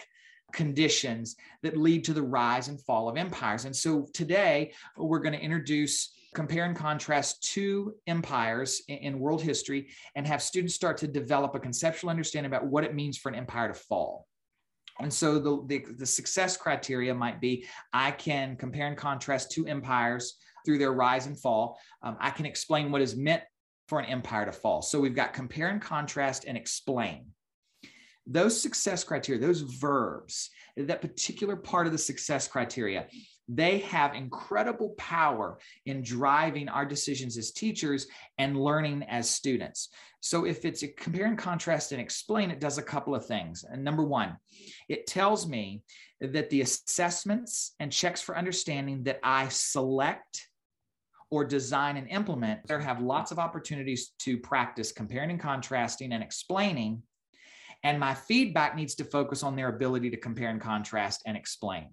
conditions 0.53 1.37
that 1.63 1.77
lead 1.77 2.05
to 2.05 2.15
the 2.15 2.23
rise 2.23 2.69
and 2.69 2.81
fall 2.85 3.09
of 3.09 3.17
empires? 3.17 3.65
And 3.65 3.75
so 3.75 4.07
today 4.15 4.73
we're 4.97 5.19
going 5.19 5.35
to 5.35 5.41
introduce 5.41 6.13
compare 6.35 6.67
and 6.67 6.77
contrast 6.77 7.43
two 7.43 7.95
empires 8.07 8.83
in, 8.89 8.99
in 8.99 9.19
world 9.19 9.43
history 9.43 9.89
and 10.15 10.27
have 10.27 10.43
students 10.43 10.75
start 10.75 10.99
to 10.99 11.09
develop 11.09 11.55
a 11.55 11.59
conceptual 11.59 12.11
understanding 12.11 12.51
about 12.51 12.67
what 12.67 12.85
it 12.85 12.95
means 12.95 13.17
for 13.17 13.31
an 13.31 13.35
empire 13.35 13.69
to 13.69 13.75
fall. 13.75 14.27
And 15.01 15.13
so 15.13 15.39
the, 15.39 15.63
the, 15.67 15.85
the, 15.99 16.07
success 16.07 16.57
criteria 16.57 17.15
might 17.15 17.41
be 17.41 17.67
I 17.93 18.13
can 18.13 18.57
compare 18.57 18.87
and 18.87 18.97
contrast 18.97 19.51
two 19.51 19.67
empires 19.67 20.39
through 20.65 20.79
their 20.79 20.93
rise 20.93 21.27
and 21.27 21.39
fall. 21.39 21.79
Um, 22.03 22.17
I 22.21 22.31
can 22.31 22.47
explain 22.47 22.91
what 22.91 23.03
is 23.03 23.15
meant 23.17 23.43
for 23.89 24.01
an 24.01 24.07
empire 24.07 24.47
to 24.47 24.53
fall. 24.53 24.83
So 24.83 25.01
we've 25.01 25.15
got 25.15 25.33
compare 25.33 25.69
and 25.69 25.81
contrast 25.81 26.45
and 26.47 26.57
explain. 26.57 27.27
Those 28.27 28.61
success 28.61 29.05
criteria, 29.05 29.41
those 29.41 29.61
verbs, 29.61 30.51
that 30.77 31.01
particular 31.01 31.55
part 31.55 31.87
of 31.87 31.93
the 31.93 31.99
success 31.99 32.49
criteria, 32.49 33.07
they 33.49 33.79
have 33.79 34.15
incredible 34.15 34.91
power 34.99 35.59
in 35.85 36.03
driving 36.03 36.69
our 36.69 36.85
decisions 36.85 37.37
as 37.39 37.53
teachers 37.53 38.07
and 38.39 38.61
learning 38.61 39.05
as 39.09 39.31
students. 39.31 39.91
So 40.21 40.45
if 40.45 40.65
it's 40.65 40.83
a 40.83 40.89
compare 40.89 41.27
and 41.27 41.39
contrast 41.39 41.93
and 41.93 42.01
explain, 42.01 42.51
it 42.51 42.61
does 42.61 42.79
a 42.79 42.83
couple 42.83 43.15
of 43.15 43.27
things. 43.27 43.65
And 43.65 43.85
number 43.85 44.03
one, 44.03 44.37
it 44.89 45.07
tells 45.07 45.47
me 45.47 45.83
that 46.21 46.51
the 46.51 46.63
assessments 46.63 47.75
and 47.79 47.93
checks 47.93 48.21
for 48.21 48.37
understanding 48.37 49.05
that 49.05 49.21
I 49.23 49.49
select 49.49 50.49
or 51.31 51.45
design 51.45 51.97
and 51.97 52.09
implement 52.09 52.67
there 52.67 52.79
have 52.81 53.01
lots 53.01 53.33
of 53.33 53.39
opportunities 53.39 54.13
to 54.21 54.39
practice 54.39 54.93
comparing 54.93 55.31
and 55.31 55.41
contrasting 55.41 56.13
and 56.13 56.23
explaining 56.23 57.03
and 57.83 58.01
my 58.01 58.15
feedback 58.15 58.75
needs 58.75 58.95
to 58.97 59.05
focus 59.05 59.43
on 59.43 59.57
their 59.57 59.69
ability 59.69 60.11
to 60.11 60.17
compare 60.17 60.51
and 60.51 60.61
contrast 60.61 61.23
and 61.27 61.37
explain 61.37 61.89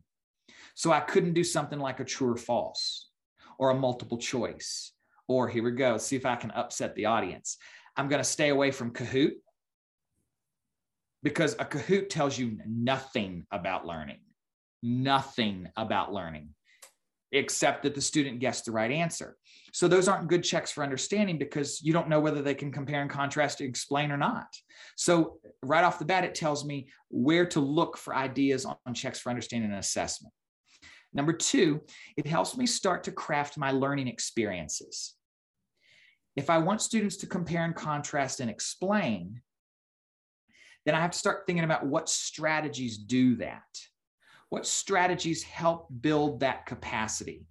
so 0.74 0.92
I 0.92 1.00
couldn't 1.00 1.34
do 1.34 1.44
something 1.44 1.80
like 1.80 2.00
a 2.00 2.06
true 2.06 2.32
or 2.32 2.38
false 2.38 3.10
or 3.58 3.70
a 3.70 3.76
multiple 3.76 4.18
choice. 4.18 4.92
Or 5.28 5.48
here 5.48 5.64
we 5.64 5.72
go, 5.72 5.98
see 5.98 6.16
if 6.16 6.26
I 6.26 6.36
can 6.36 6.52
upset 6.52 6.96
the 6.96 7.06
audience. 7.06 7.58
I'm 7.96 8.10
going 8.10 8.20
to 8.20 8.28
stay 8.28 8.50
away 8.50 8.72
from 8.72 8.92
Kahoot 8.92 9.34
because 11.22 11.54
a 11.54 11.66
Kahoot 11.66 12.10
tells 12.10 12.38
you 12.38 12.60
nothing 12.68 13.46
about 13.52 13.86
learning, 13.86 14.20
nothing 14.82 15.68
about 15.78 16.12
learning, 16.12 16.50
except 17.32 17.84
that 17.84 17.96
the 17.96 18.02
student 18.02 18.40
guessed 18.40 18.66
the 18.66 18.72
right 18.72 18.92
answer. 18.92 19.38
So 19.72 19.88
those 19.88 20.08
aren't 20.08 20.28
good 20.28 20.44
checks 20.44 20.72
for 20.72 20.84
understanding 20.84 21.38
because 21.38 21.82
you 21.82 21.94
don't 21.94 22.10
know 22.10 22.20
whether 22.20 22.42
they 22.42 22.54
can 22.54 22.72
compare 22.72 23.02
and 23.02 23.10
contrast 23.10 23.62
explain 23.62 24.12
or 24.12 24.18
not. 24.18 24.48
So 24.98 25.38
right 25.64 25.84
off 25.84 26.00
the 26.00 26.06
bat, 26.06 26.26
it 26.26 26.36
tells 26.36 26.66
me 26.66 26.90
where 27.10 27.46
to 27.48 27.60
look 27.60 27.98
for 27.98 28.16
ideas 28.16 28.66
on 28.66 28.94
checks 28.94 29.20
for 29.20 29.30
understanding 29.30 29.72
and 29.72 29.80
assessment. 29.80 30.34
Number 31.14 31.34
two, 31.34 31.82
it 32.18 32.26
helps 32.26 32.58
me 32.58 32.66
start 32.66 33.04
to 33.04 33.12
craft 33.12 33.58
my 33.58 33.72
learning 33.72 34.08
experiences. 34.08 35.14
If 36.36 36.50
I 36.50 36.58
want 36.58 36.82
students 36.82 37.18
to 37.18 37.28
compare 37.28 37.64
and 37.64 37.76
contrast 37.76 38.40
and 38.40 38.50
explain, 38.50 39.42
then 40.86 40.96
I 40.96 41.00
have 41.00 41.12
to 41.12 41.18
start 41.18 41.44
thinking 41.46 41.64
about 41.64 41.86
what 41.86 42.10
strategies 42.10 42.98
do 42.98 43.36
that. 43.38 43.62
What 44.50 44.66
strategies 44.66 45.44
help 45.44 45.88
build 46.02 46.40
that 46.40 46.66
capacity? 46.66 47.48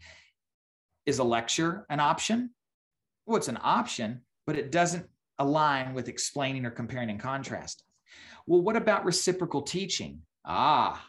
Is 1.07 1.19
a 1.19 1.25
lecture 1.25 1.87
an 1.90 2.00
option? 2.00 2.50
Well, 3.26 3.37
it's 3.37 3.49
an 3.49 3.59
option, 3.62 4.23
but 4.47 4.57
it 4.57 4.71
doesn't 4.71 5.07
align 5.38 5.95
with 5.95 6.09
explaining 6.09 6.64
or 6.66 6.71
comparing 6.71 7.11
and 7.11 7.21
contrasting. 7.21 7.87
Well, 8.47 8.61
what 8.61 8.76
about 8.76 9.04
reciprocal 9.04 9.62
teaching? 9.62 10.21
Ah, 10.45 11.04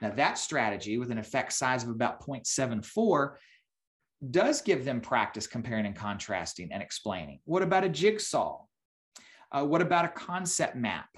now, 0.00 0.10
that 0.10 0.38
strategy 0.38 0.98
with 0.98 1.10
an 1.10 1.18
effect 1.18 1.52
size 1.52 1.82
of 1.82 1.90
about 1.90 2.24
0.74 2.24 3.34
does 4.30 4.62
give 4.62 4.84
them 4.84 5.00
practice 5.00 5.46
comparing 5.46 5.86
and 5.86 5.96
contrasting 5.96 6.70
and 6.72 6.82
explaining. 6.82 7.40
What 7.44 7.62
about 7.62 7.84
a 7.84 7.88
jigsaw? 7.88 8.64
Uh, 9.50 9.64
what 9.64 9.82
about 9.82 10.04
a 10.04 10.08
concept 10.08 10.76
map? 10.76 11.08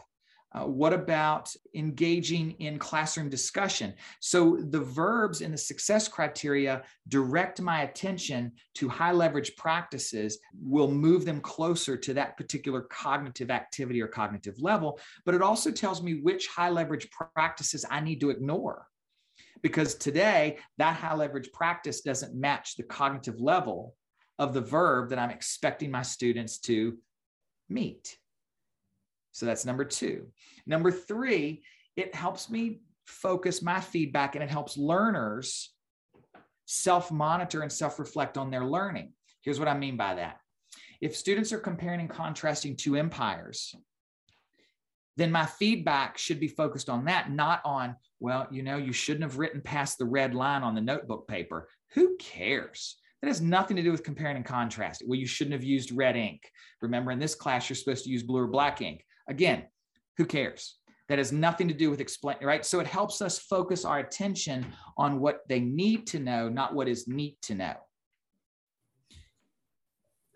Uh, 0.52 0.64
what 0.64 0.92
about 0.92 1.52
engaging 1.74 2.52
in 2.52 2.78
classroom 2.78 3.28
discussion? 3.28 3.94
So 4.20 4.56
the 4.56 4.80
verbs 4.80 5.40
in 5.40 5.50
the 5.50 5.58
success 5.58 6.08
criteria 6.08 6.82
direct 7.08 7.60
my 7.60 7.82
attention 7.82 8.52
to 8.74 8.88
high 8.88 9.12
leverage 9.12 9.56
practices, 9.56 10.38
will 10.60 10.90
move 10.90 11.24
them 11.24 11.40
closer 11.40 11.96
to 11.96 12.14
that 12.14 12.36
particular 12.36 12.82
cognitive 12.82 13.50
activity 13.50 14.00
or 14.00 14.08
cognitive 14.08 14.60
level. 14.60 14.98
But 15.24 15.34
it 15.34 15.42
also 15.42 15.70
tells 15.70 16.02
me 16.02 16.20
which 16.20 16.46
high 16.48 16.70
leverage 16.70 17.08
practices 17.10 17.84
I 17.90 18.00
need 18.00 18.20
to 18.20 18.30
ignore. 18.30 18.86
Because 19.62 19.94
today, 19.94 20.58
that 20.78 20.96
high 20.96 21.14
leverage 21.14 21.52
practice 21.52 22.00
doesn't 22.00 22.34
match 22.34 22.76
the 22.76 22.82
cognitive 22.82 23.40
level 23.40 23.94
of 24.38 24.54
the 24.54 24.60
verb 24.60 25.10
that 25.10 25.18
I'm 25.18 25.30
expecting 25.30 25.90
my 25.90 26.02
students 26.02 26.58
to 26.60 26.96
meet. 27.68 28.16
So 29.32 29.46
that's 29.46 29.64
number 29.64 29.84
two. 29.84 30.26
Number 30.66 30.90
three, 30.90 31.62
it 31.96 32.14
helps 32.14 32.50
me 32.50 32.80
focus 33.06 33.62
my 33.62 33.80
feedback 33.80 34.34
and 34.34 34.44
it 34.44 34.50
helps 34.50 34.76
learners 34.76 35.72
self 36.66 37.10
monitor 37.10 37.62
and 37.62 37.72
self 37.72 37.98
reflect 37.98 38.38
on 38.38 38.50
their 38.50 38.64
learning. 38.64 39.12
Here's 39.42 39.58
what 39.58 39.68
I 39.68 39.76
mean 39.76 39.96
by 39.96 40.14
that. 40.14 40.38
If 41.00 41.16
students 41.16 41.52
are 41.52 41.58
comparing 41.58 42.00
and 42.00 42.10
contrasting 42.10 42.76
two 42.76 42.96
empires, 42.96 43.74
then 45.16 45.32
my 45.32 45.46
feedback 45.46 46.16
should 46.18 46.40
be 46.40 46.48
focused 46.48 46.88
on 46.88 47.04
that, 47.06 47.30
not 47.30 47.60
on, 47.64 47.96
well, 48.20 48.46
you 48.50 48.62
know, 48.62 48.76
you 48.76 48.92
shouldn't 48.92 49.24
have 49.24 49.38
written 49.38 49.60
past 49.60 49.98
the 49.98 50.04
red 50.04 50.34
line 50.34 50.62
on 50.62 50.74
the 50.74 50.80
notebook 50.80 51.26
paper. 51.26 51.68
Who 51.94 52.16
cares? 52.18 52.96
That 53.20 53.28
has 53.28 53.40
nothing 53.40 53.76
to 53.76 53.82
do 53.82 53.90
with 53.90 54.04
comparing 54.04 54.36
and 54.36 54.44
contrasting. 54.44 55.08
Well, 55.08 55.18
you 55.18 55.26
shouldn't 55.26 55.52
have 55.52 55.64
used 55.64 55.92
red 55.92 56.16
ink. 56.16 56.50
Remember, 56.80 57.10
in 57.10 57.18
this 57.18 57.34
class, 57.34 57.68
you're 57.68 57.76
supposed 57.76 58.04
to 58.04 58.10
use 58.10 58.22
blue 58.22 58.40
or 58.40 58.46
black 58.46 58.80
ink. 58.80 59.04
Again, 59.30 59.64
who 60.18 60.26
cares? 60.26 60.76
That 61.08 61.18
has 61.18 61.32
nothing 61.32 61.66
to 61.68 61.74
do 61.74 61.90
with 61.90 62.00
explain, 62.00 62.36
right? 62.42 62.64
So 62.64 62.78
it 62.78 62.86
helps 62.86 63.22
us 63.22 63.38
focus 63.38 63.84
our 63.84 63.98
attention 63.98 64.66
on 64.96 65.18
what 65.18 65.40
they 65.48 65.60
need 65.60 66.06
to 66.08 66.20
know, 66.20 66.48
not 66.48 66.74
what 66.74 66.88
is 66.88 67.08
neat 67.08 67.40
to 67.42 67.54
know. 67.54 67.74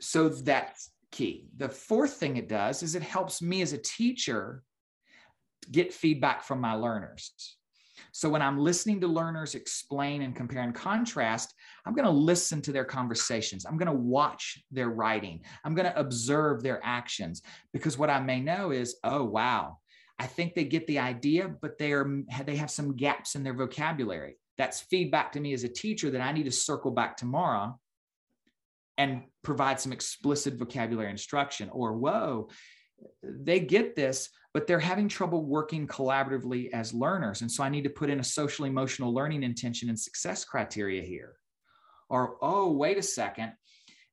So 0.01 0.29
that's 0.29 0.91
key. 1.13 1.47
The 1.57 1.69
fourth 1.69 2.15
thing 2.15 2.37
it 2.37 2.49
does 2.49 2.83
is 2.83 2.95
it 2.95 3.03
helps 3.03 3.41
me 3.41 3.63
as 3.63 3.73
a 3.73 3.79
teacher 3.79 4.63
get 5.71 5.93
feedback 5.93 6.43
from 6.43 6.61
my 6.61 6.75
learners. 6.75 7.33
So 8.13 8.29
when 8.29 8.43
I'm 8.43 8.59
listening 8.59 9.01
to 9.01 9.07
learners 9.07 9.55
explain 9.55 10.23
and 10.23 10.35
compare 10.35 10.63
and 10.63 10.75
contrast, 10.75 11.55
I'm 11.87 11.95
going 11.95 12.07
to 12.07 12.11
listen 12.11 12.63
to 12.63 12.73
their 12.73 12.85
conversations. 12.85 13.67
I'm 13.67 13.77
going 13.77 13.91
to 13.91 13.93
watch 13.93 14.63
their 14.71 14.89
writing. 14.89 15.43
I'm 15.65 15.75
going 15.75 15.91
to 15.91 15.99
observe 15.99 16.63
their 16.63 16.81
actions 16.83 17.43
because 17.73 17.99
what 17.99 18.11
I 18.11 18.21
may 18.21 18.41
know 18.41 18.71
is, 18.71 18.97
oh, 19.05 19.25
wow, 19.25 19.79
I 20.19 20.27
think 20.27 20.55
they 20.55 20.65
get 20.65 20.87
the 20.87 20.99
idea, 20.99 21.49
but 21.61 21.79
they 21.79 21.93
are 21.93 22.09
they 22.45 22.57
have 22.57 22.71
some 22.71 22.97
gaps 22.97 23.35
in 23.35 23.43
their 23.43 23.55
vocabulary. 23.55 24.37
That's 24.57 24.81
feedback 24.83 25.33
to 25.33 25.41
me 25.41 25.53
as 25.53 25.65
a 25.65 25.69
teacher 25.69 26.11
that 26.11 26.21
I 26.21 26.33
need 26.33 26.45
to 26.45 26.53
circle 26.53 26.93
back 26.93 27.17
tomorrow 27.17 27.79
and 28.97 29.25
provide 29.43 29.81
some 29.81 29.93
explicit 29.93 30.55
vocabulary 30.55 31.11
instruction 31.11 31.69
or 31.71 31.95
whoa 31.95 32.49
they 33.25 33.59
get 33.59 33.97
this 33.97 34.31
but 34.55 34.69
they're 34.69 34.79
having 34.79 35.09
trouble 35.09 35.45
working 35.45 35.87
collaboratively 35.89 36.71
as 36.73 36.95
learners. 36.95 37.43
And 37.43 37.51
so 37.51 37.65
I 37.65 37.69
need 37.69 37.83
to 37.83 37.91
put 37.91 38.09
in 38.09 38.21
a 38.21 38.25
social 38.25 38.65
emotional 38.67 39.13
learning 39.13 39.43
intention 39.43 39.89
and 39.89 39.99
success 39.99 40.45
criteria 40.45 41.03
here. 41.03 41.35
Or, 42.09 42.37
oh, 42.43 42.73
wait 42.73 42.99
a 42.99 43.03
second, 43.03 43.53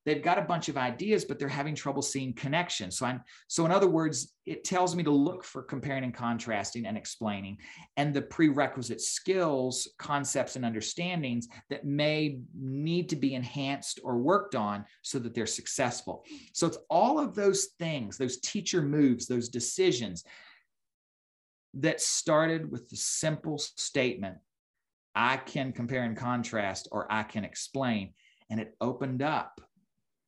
they've 0.04 0.22
got 0.22 0.38
a 0.38 0.42
bunch 0.42 0.68
of 0.68 0.76
ideas 0.76 1.24
but 1.24 1.38
they're 1.38 1.48
having 1.48 1.74
trouble 1.74 2.02
seeing 2.02 2.32
connection. 2.32 2.90
So 2.90 3.06
i'm 3.06 3.22
so 3.48 3.64
in 3.64 3.72
other 3.72 3.88
words 3.88 4.34
it 4.46 4.64
tells 4.64 4.96
me 4.96 5.02
to 5.04 5.10
look 5.10 5.44
for 5.44 5.62
comparing 5.62 6.04
and 6.04 6.14
contrasting 6.14 6.86
and 6.86 6.96
explaining 6.96 7.58
and 7.96 8.12
the 8.12 8.22
prerequisite 8.22 9.00
skills 9.00 9.88
concepts 9.98 10.56
and 10.56 10.64
understandings 10.64 11.48
that 11.70 11.84
may 11.84 12.40
need 12.58 13.08
to 13.10 13.16
be 13.16 13.34
enhanced 13.34 14.00
or 14.02 14.18
worked 14.18 14.54
on 14.54 14.84
so 15.02 15.18
that 15.18 15.34
they're 15.34 15.46
successful. 15.46 16.24
So 16.52 16.66
it's 16.66 16.78
all 16.90 17.18
of 17.18 17.34
those 17.34 17.68
things 17.78 18.16
those 18.16 18.38
teacher 18.40 18.82
moves 18.82 19.26
those 19.26 19.48
decisions 19.48 20.24
that 21.74 22.00
started 22.00 22.70
with 22.70 22.88
the 22.90 22.96
simple 22.96 23.56
statement 23.56 24.36
I 25.14 25.36
can 25.36 25.72
compare 25.72 26.04
and 26.04 26.16
contrast, 26.16 26.88
or 26.92 27.10
I 27.10 27.22
can 27.22 27.44
explain. 27.44 28.14
And 28.50 28.60
it 28.60 28.74
opened 28.80 29.22
up 29.22 29.60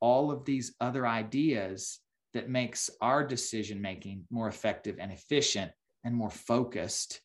all 0.00 0.30
of 0.30 0.44
these 0.44 0.74
other 0.80 1.06
ideas 1.06 2.00
that 2.34 2.50
makes 2.50 2.90
our 3.00 3.26
decision 3.26 3.80
making 3.80 4.24
more 4.30 4.48
effective 4.48 4.96
and 4.98 5.12
efficient 5.12 5.70
and 6.04 6.14
more 6.14 6.30
focused 6.30 7.20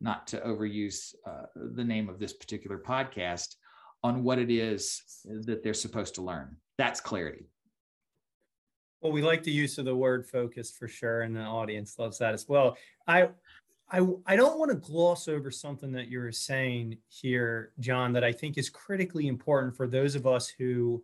not 0.00 0.26
to 0.28 0.38
overuse 0.38 1.14
uh, 1.26 1.46
the 1.74 1.84
name 1.84 2.08
of 2.08 2.18
this 2.18 2.32
particular 2.32 2.78
podcast 2.78 3.56
on 4.02 4.24
what 4.24 4.38
it 4.38 4.50
is 4.50 5.02
that 5.24 5.62
they're 5.62 5.74
supposed 5.74 6.14
to 6.16 6.22
learn. 6.22 6.56
That's 6.76 7.00
clarity. 7.00 7.46
Well 9.00 9.12
we 9.12 9.22
like 9.22 9.42
the 9.42 9.52
use 9.52 9.78
of 9.78 9.84
the 9.84 9.96
word 9.96 10.26
focused 10.26 10.76
for 10.76 10.88
sure 10.88 11.22
and 11.22 11.34
the 11.34 11.40
audience 11.40 11.98
loves 11.98 12.18
that 12.18 12.34
as 12.34 12.48
well. 12.48 12.76
I 13.06 13.28
I, 13.92 14.00
I 14.26 14.36
don't 14.36 14.58
want 14.58 14.70
to 14.70 14.76
gloss 14.76 15.28
over 15.28 15.50
something 15.50 15.92
that 15.92 16.08
you're 16.08 16.32
saying 16.32 16.96
here, 17.08 17.72
John, 17.78 18.14
that 18.14 18.24
I 18.24 18.32
think 18.32 18.56
is 18.56 18.70
critically 18.70 19.28
important 19.28 19.76
for 19.76 19.86
those 19.86 20.14
of 20.14 20.26
us 20.26 20.48
who 20.48 21.02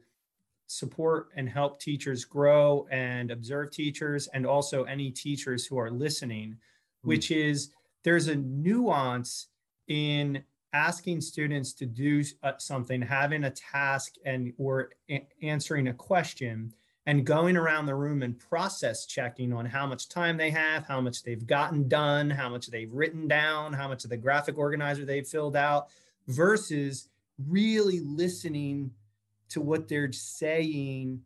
support 0.69 1.29
and 1.37 1.49
help 1.49 1.81
teachers 1.81 2.25
grow 2.25 2.87
and 2.91 3.31
observe 3.31 3.73
teachers, 3.73 4.27
and 4.29 4.47
also 4.47 4.85
any 4.85 5.11
teachers 5.11 5.67
who 5.67 5.79
are 5.79 5.91
listening, 5.91 6.53
mm-hmm. 6.53 7.09
which 7.09 7.31
is 7.31 7.71
there's 8.05 8.29
a 8.29 8.37
nuance 8.37 9.49
in 9.89 10.43
asking 10.73 11.21
students 11.21 11.75
to 11.75 11.85
do 11.85 12.23
uh, 12.43 12.53
something, 12.57 13.03
having 13.03 13.45
a 13.45 13.51
task, 13.51 14.15
and 14.25 14.53
or 14.57 14.91
a- 15.11 15.27
answering 15.43 15.89
a 15.89 15.95
question 15.95 16.73
and 17.09 17.25
going 17.25 17.57
around 17.57 17.87
the 17.87 17.95
room 17.95 18.23
and 18.23 18.39
process 18.39 19.07
checking 19.07 19.51
on 19.51 19.65
how 19.65 19.87
much 19.87 20.11
time 20.11 20.37
they 20.37 20.51
have, 20.51 20.85
how 20.87 21.01
much 21.01 21.23
they've 21.23 21.47
gotten 21.47 21.89
done, 21.89 22.29
how 22.29 22.51
much 22.51 22.67
they've 22.67 22.93
written 22.93 23.27
down, 23.27 23.73
how 23.73 23.89
much 23.89 24.05
of 24.05 24.11
the 24.11 24.17
graphic 24.17 24.59
organizer 24.59 25.07
they've 25.07 25.27
filled 25.27 25.57
out, 25.57 25.89
versus 26.27 27.09
really 27.47 28.01
listening 28.01 28.91
to 29.49 29.63
what 29.63 29.89
they're 29.89 30.13
saying, 30.13 31.19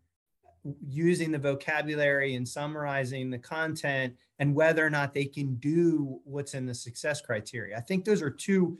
using 0.88 1.32
the 1.32 1.38
vocabulary 1.38 2.36
and 2.36 2.48
summarizing 2.48 3.28
the 3.28 3.38
content, 3.38 4.14
and 4.38 4.54
whether 4.54 4.86
or 4.86 4.90
not 4.90 5.12
they 5.12 5.24
can 5.24 5.56
do 5.56 6.20
what's 6.22 6.54
in 6.54 6.64
the 6.64 6.74
success 6.74 7.20
criteria. 7.20 7.76
I 7.76 7.80
think 7.80 8.04
those 8.04 8.22
are 8.22 8.30
two 8.30 8.78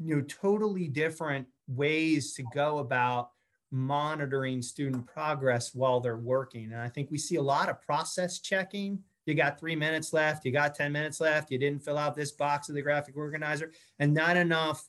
you 0.00 0.16
know 0.16 0.22
totally 0.22 0.88
different 0.88 1.46
ways 1.66 2.32
to 2.32 2.44
go 2.54 2.78
about 2.78 3.32
monitoring 3.70 4.62
student 4.62 5.06
progress 5.06 5.74
while 5.74 6.00
they're 6.00 6.16
working. 6.16 6.72
And 6.72 6.80
I 6.80 6.88
think 6.88 7.10
we 7.10 7.18
see 7.18 7.36
a 7.36 7.42
lot 7.42 7.68
of 7.68 7.82
process 7.82 8.40
checking. 8.40 8.98
You 9.26 9.34
got 9.34 9.60
three 9.60 9.76
minutes 9.76 10.12
left, 10.12 10.46
you 10.46 10.52
got 10.52 10.74
10 10.74 10.90
minutes 10.90 11.20
left, 11.20 11.50
you 11.50 11.58
didn't 11.58 11.84
fill 11.84 11.98
out 11.98 12.16
this 12.16 12.32
box 12.32 12.70
of 12.70 12.74
the 12.74 12.82
graphic 12.82 13.14
organizer, 13.14 13.72
and 13.98 14.14
not 14.14 14.38
enough 14.38 14.88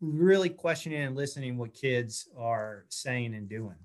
really 0.00 0.48
questioning 0.48 1.02
and 1.02 1.16
listening 1.16 1.58
what 1.58 1.74
kids 1.74 2.28
are 2.36 2.86
saying 2.88 3.34
and 3.34 3.48
doing. 3.48 3.76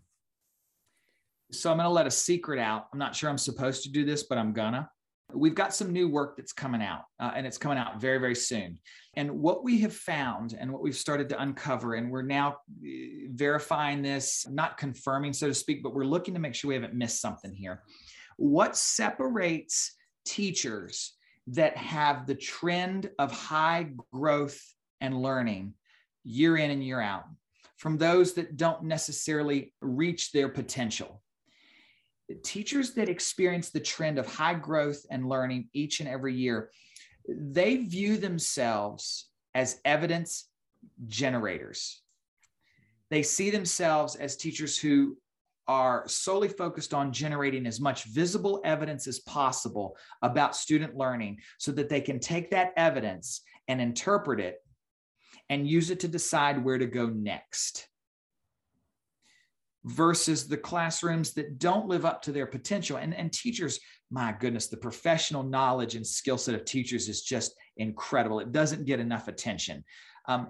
So 1.52 1.72
I'm 1.72 1.78
going 1.78 1.86
to 1.86 1.92
let 1.92 2.08
a 2.08 2.12
secret 2.12 2.60
out. 2.60 2.88
I'm 2.94 3.00
not 3.00 3.16
sure 3.16 3.30
I'm 3.30 3.38
supposed 3.38 3.84
to 3.84 3.90
do 3.90 4.06
this, 4.06 4.24
but 4.24 4.38
I'm 4.38 4.54
gonna. 4.54 4.90
We've 5.34 5.56
got 5.56 5.76
some 5.76 5.94
new 5.94 6.10
work 6.10 6.38
that's 6.38 6.54
coming 6.54 6.82
out, 6.82 7.04
uh, 7.20 7.32
and 7.36 7.46
it's 7.46 7.58
coming 7.58 7.78
out 7.78 8.02
very, 8.02 8.18
very 8.18 8.36
soon. 8.36 8.80
And 9.16 9.40
what 9.40 9.64
we 9.64 9.80
have 9.82 9.94
found 9.94 10.56
and 10.60 10.72
what 10.72 10.82
we've 10.82 10.96
started 10.96 11.30
to 11.30 11.42
uncover, 11.42 11.96
and 11.96 12.10
we're 12.10 12.24
now 12.24 12.58
uh, 12.84 12.90
verifying 13.32 14.02
this, 14.02 14.48
not 14.50 14.78
confirming, 14.78 15.34
so 15.34 15.48
to 15.48 15.54
speak, 15.54 15.84
but 15.84 15.94
we're 15.94 16.06
looking 16.06 16.34
to 16.34 16.40
make 16.40 16.56
sure 16.56 16.70
we 16.70 16.76
haven't 16.76 16.96
missed 16.96 17.22
something 17.22 17.54
here. 17.54 17.84
What 18.38 18.76
separates 18.76 19.96
teachers 20.26 21.14
that 21.48 21.78
have 21.78 22.26
the 22.26 22.36
trend 22.36 23.10
of 23.20 23.32
high 23.32 23.92
growth 24.12 24.60
and 25.02 25.22
learning 25.22 25.74
year 26.24 26.58
in 26.58 26.72
and 26.72 26.84
year 26.84 27.02
out 27.02 27.26
from 27.78 27.98
those 27.98 28.34
that 28.34 28.58
don't 28.58 28.84
necessarily 28.84 29.74
reach 29.82 30.32
their 30.32 30.50
potential? 30.50 31.22
Teachers 32.44 32.94
that 32.94 33.10
experience 33.10 33.70
the 33.70 33.80
trend 33.80 34.18
of 34.18 34.28
high 34.28 34.54
growth 34.54 35.06
and 35.10 35.28
learning 35.28 35.70
each 35.74 36.00
and 36.00 36.10
every 36.10 36.36
year, 36.36 36.70
they 37.28 37.78
view 37.78 38.18
themselves 38.18 39.30
as 39.56 39.80
evidence 39.86 40.48
generators. 41.08 42.02
They 43.10 43.24
see 43.24 43.50
themselves 43.50 44.16
as 44.16 44.36
teachers 44.36 44.78
who 44.78 45.18
are 45.68 46.04
solely 46.08 46.48
focused 46.48 46.94
on 46.94 47.14
generating 47.14 47.68
as 47.68 47.80
much 47.80 48.06
visible 48.06 48.62
evidence 48.64 49.06
as 49.08 49.20
possible 49.20 49.96
about 50.24 50.56
student 50.56 50.96
learning 50.96 51.38
so 51.60 51.72
that 51.72 51.90
they 51.90 52.02
can 52.02 52.20
take 52.20 52.50
that 52.50 52.74
evidence 52.76 53.42
and 53.68 53.80
interpret 53.80 54.40
it 54.40 54.58
and 55.50 55.68
use 55.68 55.92
it 55.92 56.00
to 56.00 56.08
decide 56.08 56.64
where 56.64 56.78
to 56.78 56.88
go 56.88 57.08
next 57.08 57.89
versus 59.86 60.48
the 60.48 60.58
classrooms 60.58 61.34
that 61.34 61.58
don't 61.58 61.88
live 61.88 62.06
up 62.06 62.22
to 62.22 62.32
their 62.32 62.46
potential. 62.46 62.98
And, 62.98 63.14
and 63.14 63.32
teachers, 63.32 63.80
my 64.12 64.36
goodness, 64.38 64.68
the 64.68 64.78
professional 64.78 65.44
knowledge 65.44 65.96
and 65.96 66.06
skill 66.06 66.38
set 66.38 66.56
of 66.56 66.66
teachers 66.66 67.08
is 67.08 67.22
just 67.22 67.54
incredible. 67.78 68.40
It 68.40 68.52
doesn't 68.52 68.86
get 68.86 69.00
enough 69.00 69.28
attention. 69.28 69.84
Um, 70.28 70.50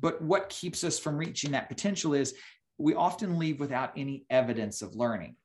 but 0.00 0.22
what 0.22 0.48
keeps 0.48 0.84
us 0.84 0.98
from 0.98 1.16
reaching 1.16 1.52
that 1.52 1.68
potential 1.68 2.14
is 2.14 2.34
we 2.78 2.94
often 2.94 3.38
leave 3.38 3.60
without 3.60 3.92
any 3.96 4.24
evidence 4.30 4.82
of 4.82 4.94
learning. 4.94 5.36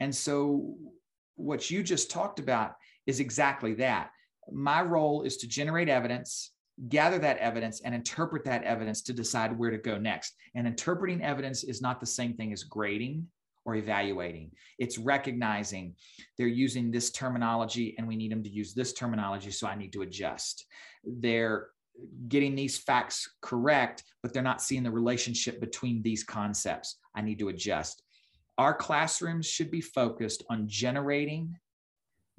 And 0.00 0.14
so, 0.14 0.76
what 1.34 1.70
you 1.70 1.82
just 1.82 2.10
talked 2.10 2.38
about 2.38 2.76
is 3.06 3.20
exactly 3.20 3.74
that. 3.74 4.10
My 4.50 4.82
role 4.82 5.22
is 5.22 5.36
to 5.38 5.48
generate 5.48 5.88
evidence 5.88 6.52
gather 6.88 7.18
that 7.18 7.38
evidence 7.38 7.80
and 7.80 7.94
interpret 7.94 8.44
that 8.44 8.64
evidence 8.64 9.02
to 9.02 9.12
decide 9.12 9.56
where 9.56 9.70
to 9.70 9.78
go 9.78 9.98
next. 9.98 10.34
And 10.54 10.66
interpreting 10.66 11.22
evidence 11.22 11.64
is 11.64 11.80
not 11.80 12.00
the 12.00 12.06
same 12.06 12.34
thing 12.34 12.52
as 12.52 12.64
grading 12.64 13.26
or 13.64 13.74
evaluating. 13.74 14.52
It's 14.78 14.98
recognizing 14.98 15.94
they're 16.38 16.46
using 16.46 16.90
this 16.90 17.10
terminology 17.10 17.94
and 17.98 18.06
we 18.06 18.16
need 18.16 18.30
them 18.30 18.42
to 18.42 18.50
use 18.50 18.74
this 18.74 18.92
terminology, 18.92 19.50
so 19.50 19.66
I 19.66 19.74
need 19.74 19.92
to 19.94 20.02
adjust. 20.02 20.66
They're 21.04 21.68
getting 22.28 22.54
these 22.54 22.78
facts 22.78 23.28
correct, 23.40 24.04
but 24.22 24.32
they're 24.32 24.42
not 24.42 24.62
seeing 24.62 24.82
the 24.82 24.90
relationship 24.90 25.60
between 25.60 26.02
these 26.02 26.22
concepts. 26.22 26.98
I 27.14 27.22
need 27.22 27.38
to 27.40 27.48
adjust. 27.48 28.02
Our 28.58 28.74
classrooms 28.74 29.46
should 29.46 29.70
be 29.70 29.80
focused 29.80 30.44
on 30.48 30.68
generating, 30.68 31.56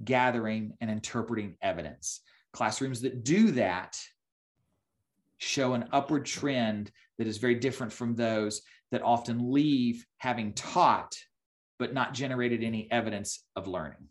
gathering, 0.03 0.73
and 0.79 0.89
interpreting 0.89 1.57
evidence. 1.61 2.21
Classrooms 2.53 3.01
that 3.01 3.23
do 3.23 3.51
that 3.51 3.99
show 5.57 5.73
an 5.73 5.89
upward 5.91 6.23
trend 6.23 6.91
that 7.17 7.25
is 7.25 7.37
very 7.37 7.55
different 7.55 7.91
from 7.91 8.13
those 8.13 8.61
that 8.91 9.01
often 9.01 9.51
leave 9.51 10.05
having 10.17 10.53
taught 10.53 11.15
but 11.79 11.93
not 11.93 12.13
generated 12.13 12.63
any 12.63 12.87
evidence 12.91 13.43
of 13.55 13.67
learning. 13.67 14.07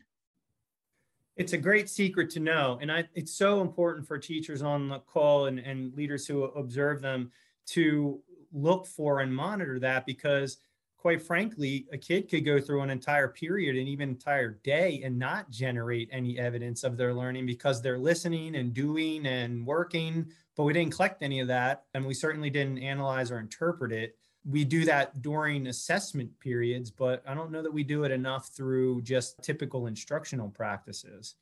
It's 1.37 1.53
a 1.53 1.59
great 1.59 1.89
secret 1.89 2.31
to 2.31 2.41
know. 2.41 2.79
And 2.81 2.91
I, 2.91 3.05
it's 3.15 3.37
so 3.37 3.61
important 3.61 4.07
for 4.07 4.19
teachers 4.19 4.63
on 4.63 4.89
the 4.89 5.01
call 5.01 5.47
and, 5.47 5.59
and 5.59 5.95
leaders 5.95 6.27
who 6.27 6.45
observe 6.45 7.01
them 7.01 7.31
to 7.71 8.21
look 8.53 8.87
for 8.87 9.21
and 9.21 9.35
monitor 9.35 9.79
that 9.81 10.07
because 10.07 10.59
quite 10.99 11.23
frankly, 11.23 11.87
a 11.93 11.99
kid 11.99 12.29
could 12.29 12.45
go 12.45 12.61
through 12.61 12.81
an 12.81 12.91
entire 12.91 13.29
period 13.29 13.77
and 13.77 13.89
even 13.89 14.09
entire 14.09 14.59
day 14.65 15.03
and 15.05 15.19
not 15.19 15.51
generate 15.51 16.09
any 16.11 16.39
evidence 16.39 16.85
of 16.85 16.97
their 16.97 17.15
learning 17.15 17.47
because 17.47 17.81
they're 17.81 17.99
listening 17.99 18.57
and 18.57 18.75
doing 18.75 19.27
and 19.27 19.65
working, 19.67 20.27
but 20.57 20.65
we 20.65 20.73
didn't 20.73 20.95
collect 20.95 21.23
any 21.23 21.41
of 21.41 21.49
that. 21.49 21.85
And 21.95 22.05
we 22.05 22.15
certainly 22.15 22.51
didn't 22.51 22.79
analyze 22.79 23.31
or 23.31 23.39
interpret 23.39 23.93
it. 23.93 24.17
We 24.45 24.65
do 24.65 24.85
that 24.85 25.23
during 25.23 25.67
assessment 25.67 26.31
periods, 26.41 26.91
but 26.91 27.23
I 27.27 27.35
don't 27.35 27.51
know 27.51 27.63
that 27.63 27.73
we 27.73 27.85
do 27.85 28.05
it 28.05 28.13
enough 28.13 28.49
through 28.49 29.03
just 29.03 29.43
typical 29.43 29.87
instructional 29.87 30.49
practices. 30.49 31.35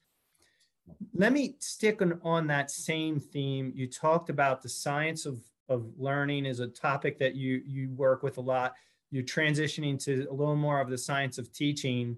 Let 1.14 1.32
me 1.32 1.56
stick 1.60 2.02
on, 2.02 2.20
on 2.22 2.46
that 2.48 2.70
same 2.70 3.20
theme. 3.20 3.72
You 3.74 3.86
talked 3.86 4.30
about 4.30 4.62
the 4.62 4.68
science 4.68 5.26
of, 5.26 5.40
of 5.68 5.86
learning 5.96 6.44
is 6.44 6.60
a 6.60 6.66
topic 6.66 7.18
that 7.18 7.34
you 7.34 7.62
you 7.64 7.90
work 7.92 8.22
with 8.22 8.36
a 8.36 8.42
lot 8.42 8.74
you're 9.10 9.22
transitioning 9.22 10.02
to 10.04 10.26
a 10.30 10.34
little 10.34 10.56
more 10.56 10.80
of 10.80 10.90
the 10.90 10.98
science 10.98 11.38
of 11.38 11.52
teaching. 11.52 12.16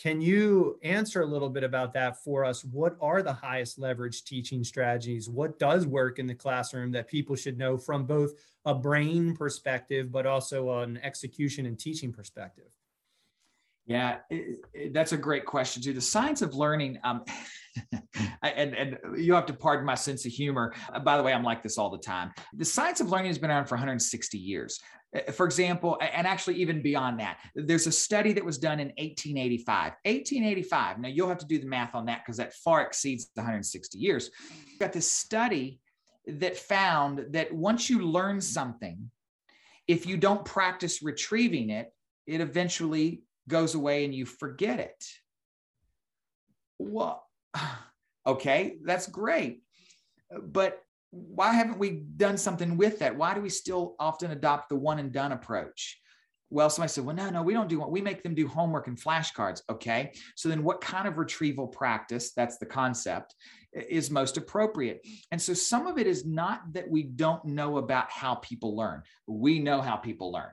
Can 0.00 0.20
you 0.20 0.78
answer 0.82 1.22
a 1.22 1.26
little 1.26 1.50
bit 1.50 1.64
about 1.64 1.92
that 1.94 2.22
for 2.22 2.44
us? 2.44 2.64
What 2.64 2.96
are 3.00 3.22
the 3.22 3.32
highest 3.32 3.78
leverage 3.78 4.24
teaching 4.24 4.64
strategies? 4.64 5.28
What 5.28 5.58
does 5.58 5.86
work 5.86 6.18
in 6.18 6.26
the 6.26 6.34
classroom 6.34 6.92
that 6.92 7.08
people 7.08 7.36
should 7.36 7.58
know 7.58 7.76
from 7.76 8.06
both 8.06 8.32
a 8.64 8.74
brain 8.74 9.36
perspective, 9.36 10.10
but 10.10 10.26
also 10.26 10.78
an 10.80 10.98
execution 11.02 11.66
and 11.66 11.78
teaching 11.78 12.12
perspective? 12.12 12.70
Yeah, 13.86 14.18
it, 14.30 14.60
it, 14.72 14.94
that's 14.94 15.12
a 15.12 15.16
great 15.16 15.46
question 15.46 15.82
too. 15.82 15.92
The 15.92 16.00
science 16.00 16.42
of 16.42 16.54
learning, 16.54 16.98
um, 17.02 17.24
and 18.42 18.74
and 18.74 18.98
you 19.16 19.34
have 19.34 19.46
to 19.46 19.52
pardon 19.52 19.84
my 19.84 19.94
sense 19.94 20.24
of 20.26 20.32
humor. 20.32 20.72
Uh, 20.92 21.00
by 21.00 21.16
the 21.16 21.22
way, 21.22 21.32
I'm 21.32 21.42
like 21.42 21.62
this 21.62 21.78
all 21.78 21.90
the 21.90 21.98
time. 21.98 22.30
The 22.54 22.64
science 22.64 23.00
of 23.00 23.10
learning 23.10 23.28
has 23.28 23.38
been 23.38 23.50
around 23.50 23.66
for 23.66 23.74
160 23.74 24.38
years. 24.38 24.80
Uh, 25.16 25.32
for 25.32 25.44
example, 25.44 25.98
and 26.00 26.26
actually 26.26 26.56
even 26.56 26.82
beyond 26.82 27.18
that, 27.20 27.38
there's 27.54 27.86
a 27.86 27.92
study 27.92 28.32
that 28.32 28.44
was 28.44 28.58
done 28.58 28.80
in 28.80 28.88
1885. 28.88 29.92
1885. 30.04 31.00
Now 31.00 31.08
you'll 31.08 31.28
have 31.28 31.38
to 31.38 31.46
do 31.46 31.58
the 31.58 31.66
math 31.66 31.94
on 31.94 32.06
that 32.06 32.22
because 32.24 32.36
that 32.36 32.54
far 32.54 32.82
exceeds 32.82 33.28
160 33.34 33.98
years. 33.98 34.30
You've 34.68 34.78
got 34.78 34.92
this 34.92 35.10
study 35.10 35.80
that 36.26 36.56
found 36.56 37.26
that 37.30 37.52
once 37.52 37.90
you 37.90 38.02
learn 38.02 38.40
something, 38.40 39.10
if 39.88 40.06
you 40.06 40.16
don't 40.16 40.44
practice 40.44 41.02
retrieving 41.02 41.70
it, 41.70 41.92
it 42.26 42.40
eventually 42.40 43.22
goes 43.48 43.74
away 43.74 44.04
and 44.04 44.14
you 44.14 44.26
forget 44.26 44.80
it. 44.80 45.04
Well, 46.78 47.24
okay, 48.26 48.78
that's 48.84 49.06
great. 49.06 49.62
But 50.42 50.80
why 51.10 51.52
haven't 51.52 51.78
we 51.78 51.90
done 51.90 52.38
something 52.38 52.76
with 52.76 53.00
that? 53.00 53.16
Why 53.16 53.34
do 53.34 53.40
we 53.40 53.50
still 53.50 53.96
often 53.98 54.30
adopt 54.30 54.68
the 54.68 54.76
one 54.76 54.98
and 54.98 55.12
done 55.12 55.32
approach? 55.32 56.00
Well, 56.52 56.68
somebody 56.68 56.90
said, 56.90 57.04
well, 57.04 57.14
no, 57.14 57.30
no, 57.30 57.42
we 57.42 57.52
don't 57.52 57.68
do 57.68 57.78
what 57.78 57.92
we 57.92 58.00
make 58.00 58.24
them 58.24 58.34
do 58.34 58.48
homework 58.48 58.88
and 58.88 59.00
flashcards. 59.00 59.62
Okay. 59.70 60.12
So 60.34 60.48
then 60.48 60.64
what 60.64 60.80
kind 60.80 61.06
of 61.06 61.16
retrieval 61.16 61.68
practice, 61.68 62.32
that's 62.32 62.58
the 62.58 62.66
concept, 62.66 63.36
is 63.72 64.10
most 64.10 64.36
appropriate? 64.36 65.06
And 65.30 65.40
so 65.40 65.54
some 65.54 65.86
of 65.86 65.96
it 65.96 66.08
is 66.08 66.26
not 66.26 66.72
that 66.72 66.90
we 66.90 67.04
don't 67.04 67.44
know 67.44 67.78
about 67.78 68.10
how 68.10 68.36
people 68.36 68.76
learn. 68.76 69.02
We 69.28 69.60
know 69.60 69.80
how 69.80 69.96
people 69.96 70.32
learn. 70.32 70.50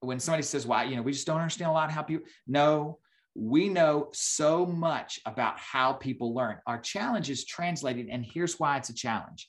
When 0.00 0.18
somebody 0.18 0.42
says, 0.42 0.66
why, 0.66 0.84
you 0.84 0.96
know, 0.96 1.02
we 1.02 1.12
just 1.12 1.26
don't 1.26 1.38
understand 1.38 1.70
a 1.70 1.74
lot 1.74 1.90
how 1.90 2.02
people, 2.02 2.26
no, 2.46 2.98
we 3.34 3.68
know 3.68 4.08
so 4.12 4.66
much 4.66 5.20
about 5.26 5.58
how 5.58 5.92
people 5.92 6.34
learn. 6.34 6.58
Our 6.66 6.78
challenge 6.80 7.30
is 7.30 7.44
translating, 7.44 8.10
and 8.10 8.24
here's 8.24 8.58
why 8.58 8.76
it's 8.76 8.88
a 8.88 8.94
challenge. 8.94 9.48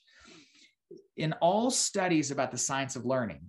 In 1.16 1.32
all 1.34 1.70
studies 1.70 2.30
about 2.30 2.52
the 2.52 2.58
science 2.58 2.96
of 2.96 3.06
learning, 3.06 3.40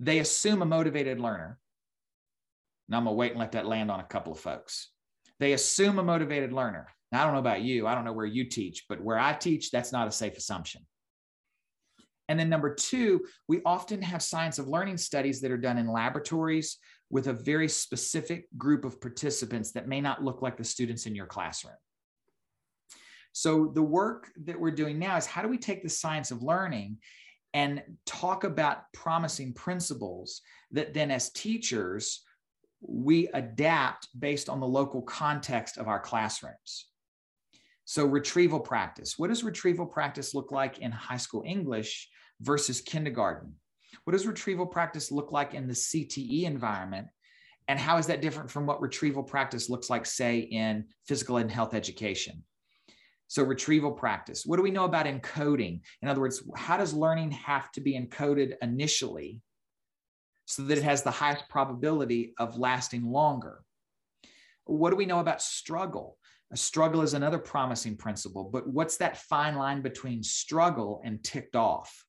they 0.00 0.18
assume 0.18 0.62
a 0.62 0.66
motivated 0.66 1.20
learner. 1.20 1.58
Now 2.88 2.98
I'm 2.98 3.04
gonna 3.04 3.14
wait 3.14 3.32
and 3.32 3.40
let 3.40 3.52
that 3.52 3.66
land 3.66 3.90
on 3.90 4.00
a 4.00 4.04
couple 4.04 4.32
of 4.32 4.40
folks. 4.40 4.90
They 5.38 5.52
assume 5.52 5.98
a 5.98 6.02
motivated 6.02 6.52
learner. 6.52 6.88
Now, 7.12 7.22
I 7.22 7.24
don't 7.24 7.34
know 7.34 7.40
about 7.40 7.62
you, 7.62 7.86
I 7.86 7.94
don't 7.94 8.04
know 8.04 8.12
where 8.12 8.26
you 8.26 8.44
teach, 8.44 8.84
but 8.88 9.00
where 9.00 9.18
I 9.18 9.32
teach, 9.32 9.70
that's 9.70 9.92
not 9.92 10.08
a 10.08 10.12
safe 10.12 10.36
assumption. 10.36 10.86
And 12.30 12.38
then 12.38 12.48
number 12.48 12.72
two, 12.72 13.26
we 13.48 13.60
often 13.66 14.00
have 14.02 14.22
science 14.22 14.60
of 14.60 14.68
learning 14.68 14.98
studies 14.98 15.40
that 15.40 15.50
are 15.50 15.58
done 15.58 15.78
in 15.78 15.88
laboratories 15.88 16.78
with 17.10 17.26
a 17.26 17.32
very 17.32 17.66
specific 17.66 18.46
group 18.56 18.84
of 18.84 19.00
participants 19.00 19.72
that 19.72 19.88
may 19.88 20.00
not 20.00 20.22
look 20.22 20.40
like 20.40 20.56
the 20.56 20.62
students 20.62 21.06
in 21.06 21.16
your 21.16 21.26
classroom. 21.26 21.74
So 23.32 23.72
the 23.74 23.82
work 23.82 24.28
that 24.44 24.60
we're 24.60 24.70
doing 24.70 25.00
now 25.00 25.16
is 25.16 25.26
how 25.26 25.42
do 25.42 25.48
we 25.48 25.58
take 25.58 25.82
the 25.82 25.88
science 25.88 26.30
of 26.30 26.40
learning 26.40 26.98
and 27.52 27.82
talk 28.06 28.44
about 28.44 28.84
promising 28.94 29.52
principles 29.52 30.40
that 30.70 30.94
then 30.94 31.10
as 31.10 31.32
teachers 31.32 32.22
we 32.80 33.26
adapt 33.34 34.08
based 34.16 34.48
on 34.48 34.60
the 34.60 34.68
local 34.68 35.02
context 35.02 35.78
of 35.78 35.88
our 35.88 35.98
classrooms. 35.98 36.86
So 37.86 38.06
retrieval 38.06 38.60
practice. 38.60 39.18
What 39.18 39.30
does 39.30 39.42
retrieval 39.42 39.84
practice 39.84 40.32
look 40.32 40.52
like 40.52 40.78
in 40.78 40.92
high 40.92 41.16
school 41.16 41.42
English 41.44 42.08
versus 42.40 42.80
kindergarten? 42.80 43.54
What 44.04 44.12
does 44.12 44.26
retrieval 44.26 44.66
practice 44.66 45.10
look 45.10 45.32
like 45.32 45.54
in 45.54 45.66
the 45.66 45.74
CTE 45.74 46.44
environment? 46.44 47.08
And 47.68 47.78
how 47.78 47.98
is 47.98 48.06
that 48.06 48.22
different 48.22 48.50
from 48.50 48.66
what 48.66 48.80
retrieval 48.80 49.22
practice 49.22 49.70
looks 49.70 49.90
like, 49.90 50.06
say, 50.06 50.38
in 50.38 50.86
physical 51.06 51.36
and 51.36 51.50
health 51.50 51.74
education? 51.74 52.42
So, 53.28 53.44
retrieval 53.44 53.92
practice. 53.92 54.44
What 54.44 54.56
do 54.56 54.62
we 54.62 54.72
know 54.72 54.84
about 54.84 55.06
encoding? 55.06 55.82
In 56.02 56.08
other 56.08 56.20
words, 56.20 56.42
how 56.56 56.76
does 56.76 56.92
learning 56.92 57.30
have 57.30 57.70
to 57.72 57.80
be 57.80 57.96
encoded 57.96 58.54
initially 58.60 59.40
so 60.46 60.62
that 60.64 60.78
it 60.78 60.82
has 60.82 61.04
the 61.04 61.12
highest 61.12 61.48
probability 61.48 62.34
of 62.38 62.58
lasting 62.58 63.04
longer? 63.04 63.62
What 64.64 64.90
do 64.90 64.96
we 64.96 65.06
know 65.06 65.20
about 65.20 65.42
struggle? 65.42 66.18
A 66.52 66.56
struggle 66.56 67.02
is 67.02 67.14
another 67.14 67.38
promising 67.38 67.96
principle, 67.96 68.50
but 68.52 68.66
what's 68.66 68.96
that 68.96 69.18
fine 69.18 69.54
line 69.54 69.82
between 69.82 70.24
struggle 70.24 71.00
and 71.04 71.22
ticked 71.22 71.54
off? 71.54 72.04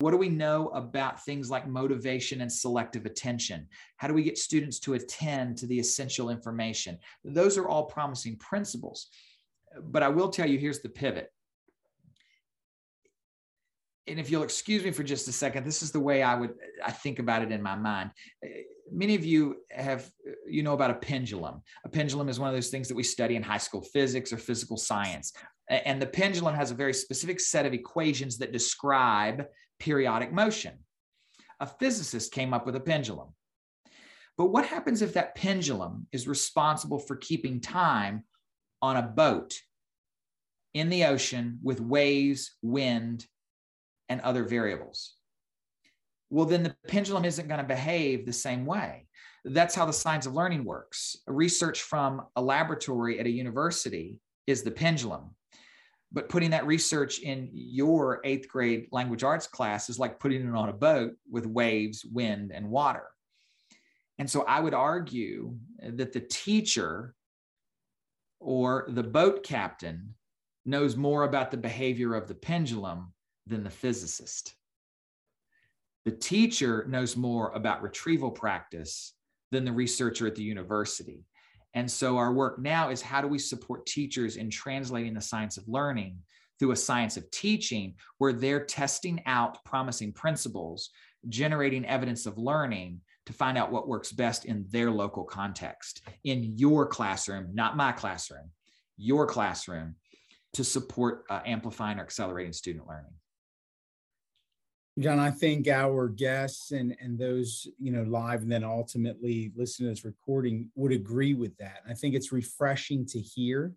What 0.00 0.10
do 0.10 0.16
we 0.16 0.28
know 0.28 0.68
about 0.68 1.24
things 1.24 1.50
like 1.50 1.68
motivation 1.68 2.40
and 2.40 2.52
selective 2.52 3.06
attention? 3.06 3.68
How 3.96 4.08
do 4.08 4.14
we 4.14 4.24
get 4.24 4.38
students 4.38 4.80
to 4.80 4.94
attend 4.94 5.56
to 5.58 5.66
the 5.66 5.78
essential 5.78 6.30
information? 6.30 6.98
Those 7.24 7.56
are 7.56 7.68
all 7.68 7.84
promising 7.84 8.36
principles. 8.36 9.08
But 9.80 10.02
I 10.02 10.08
will 10.08 10.28
tell 10.28 10.48
you 10.48 10.58
here's 10.58 10.80
the 10.80 10.88
pivot. 10.88 11.30
And 14.06 14.20
if 14.20 14.30
you'll 14.30 14.42
excuse 14.42 14.84
me 14.84 14.90
for 14.90 15.02
just 15.02 15.28
a 15.28 15.32
second, 15.32 15.64
this 15.64 15.82
is 15.82 15.90
the 15.90 16.00
way 16.00 16.22
I 16.22 16.34
would 16.34 16.54
I 16.84 16.90
think 16.90 17.18
about 17.18 17.42
it 17.42 17.50
in 17.50 17.62
my 17.62 17.74
mind. 17.74 18.10
Many 18.92 19.14
of 19.14 19.24
you 19.24 19.56
have 19.70 20.10
you 20.46 20.62
know 20.62 20.74
about 20.74 20.90
a 20.90 20.94
pendulum. 20.94 21.62
A 21.86 21.88
pendulum 21.88 22.28
is 22.28 22.38
one 22.38 22.48
of 22.48 22.54
those 22.54 22.68
things 22.68 22.88
that 22.88 22.96
we 22.96 23.02
study 23.02 23.36
in 23.36 23.42
high 23.42 23.58
school 23.58 23.80
physics 23.80 24.32
or 24.32 24.36
physical 24.36 24.76
science. 24.76 25.32
And 25.70 26.02
the 26.02 26.06
pendulum 26.06 26.54
has 26.54 26.70
a 26.70 26.74
very 26.74 26.92
specific 26.92 27.40
set 27.40 27.64
of 27.64 27.72
equations 27.72 28.36
that 28.38 28.52
describe 28.52 29.46
periodic 29.78 30.32
motion. 30.32 30.78
A 31.60 31.66
physicist 31.66 32.32
came 32.32 32.52
up 32.52 32.66
with 32.66 32.76
a 32.76 32.80
pendulum. 32.80 33.28
But 34.36 34.46
what 34.46 34.66
happens 34.66 35.02
if 35.02 35.14
that 35.14 35.36
pendulum 35.36 36.06
is 36.12 36.26
responsible 36.26 36.98
for 36.98 37.16
keeping 37.16 37.60
time 37.60 38.24
on 38.82 38.96
a 38.96 39.02
boat 39.02 39.54
in 40.74 40.88
the 40.88 41.04
ocean 41.04 41.60
with 41.62 41.80
waves, 41.80 42.56
wind, 42.62 43.26
and 44.08 44.20
other 44.20 44.44
variables? 44.44 45.14
Well, 46.30 46.46
then 46.46 46.64
the 46.64 46.74
pendulum 46.88 47.24
isn't 47.24 47.46
going 47.46 47.60
to 47.60 47.66
behave 47.66 48.26
the 48.26 48.32
same 48.32 48.66
way. 48.66 49.06
That's 49.44 49.74
how 49.74 49.86
the 49.86 49.92
science 49.92 50.26
of 50.26 50.34
learning 50.34 50.64
works. 50.64 51.16
Research 51.26 51.82
from 51.82 52.22
a 52.34 52.42
laboratory 52.42 53.20
at 53.20 53.26
a 53.26 53.30
university 53.30 54.18
is 54.46 54.62
the 54.62 54.70
pendulum 54.70 55.30
but 56.14 56.28
putting 56.28 56.50
that 56.50 56.66
research 56.66 57.18
in 57.18 57.50
your 57.52 58.20
eighth 58.22 58.48
grade 58.48 58.86
language 58.92 59.24
arts 59.24 59.48
class 59.48 59.90
is 59.90 59.98
like 59.98 60.20
putting 60.20 60.48
it 60.48 60.54
on 60.54 60.68
a 60.68 60.72
boat 60.72 61.12
with 61.28 61.44
waves, 61.44 62.04
wind, 62.04 62.52
and 62.54 62.70
water. 62.70 63.08
And 64.18 64.30
so 64.30 64.44
I 64.44 64.60
would 64.60 64.74
argue 64.74 65.56
that 65.82 66.12
the 66.12 66.20
teacher 66.20 67.16
or 68.38 68.86
the 68.88 69.02
boat 69.02 69.42
captain 69.42 70.14
knows 70.64 70.96
more 70.96 71.24
about 71.24 71.50
the 71.50 71.56
behavior 71.56 72.14
of 72.14 72.28
the 72.28 72.34
pendulum 72.34 73.12
than 73.48 73.64
the 73.64 73.70
physicist. 73.70 74.54
The 76.04 76.12
teacher 76.12 76.86
knows 76.88 77.16
more 77.16 77.50
about 77.52 77.82
retrieval 77.82 78.30
practice 78.30 79.14
than 79.50 79.64
the 79.64 79.72
researcher 79.72 80.28
at 80.28 80.36
the 80.36 80.42
university. 80.44 81.24
And 81.74 81.90
so 81.90 82.16
our 82.16 82.32
work 82.32 82.58
now 82.58 82.90
is 82.90 83.02
how 83.02 83.20
do 83.20 83.28
we 83.28 83.38
support 83.38 83.86
teachers 83.86 84.36
in 84.36 84.48
translating 84.48 85.14
the 85.14 85.20
science 85.20 85.56
of 85.56 85.68
learning 85.68 86.18
through 86.58 86.70
a 86.70 86.76
science 86.76 87.16
of 87.16 87.28
teaching 87.30 87.94
where 88.18 88.32
they're 88.32 88.64
testing 88.64 89.20
out 89.26 89.64
promising 89.64 90.12
principles, 90.12 90.90
generating 91.28 91.84
evidence 91.86 92.26
of 92.26 92.38
learning 92.38 93.00
to 93.26 93.32
find 93.32 93.58
out 93.58 93.72
what 93.72 93.88
works 93.88 94.12
best 94.12 94.44
in 94.44 94.64
their 94.68 94.90
local 94.90 95.24
context, 95.24 96.06
in 96.24 96.56
your 96.56 96.86
classroom, 96.86 97.48
not 97.52 97.76
my 97.76 97.90
classroom, 97.90 98.50
your 98.96 99.26
classroom, 99.26 99.96
to 100.52 100.62
support 100.62 101.24
uh, 101.30 101.40
amplifying 101.44 101.98
or 101.98 102.02
accelerating 102.02 102.52
student 102.52 102.86
learning. 102.86 103.12
John, 105.00 105.18
I 105.18 105.32
think 105.32 105.66
our 105.66 106.08
guests 106.08 106.70
and, 106.70 106.96
and 107.00 107.18
those, 107.18 107.66
you 107.80 107.90
know, 107.90 108.04
live 108.04 108.42
and 108.42 108.52
then 108.52 108.62
ultimately 108.62 109.50
listen 109.56 109.86
to 109.86 109.90
this 109.90 110.04
recording 110.04 110.70
would 110.76 110.92
agree 110.92 111.34
with 111.34 111.56
that. 111.56 111.78
I 111.88 111.94
think 111.94 112.14
it's 112.14 112.30
refreshing 112.30 113.04
to 113.06 113.18
hear 113.18 113.72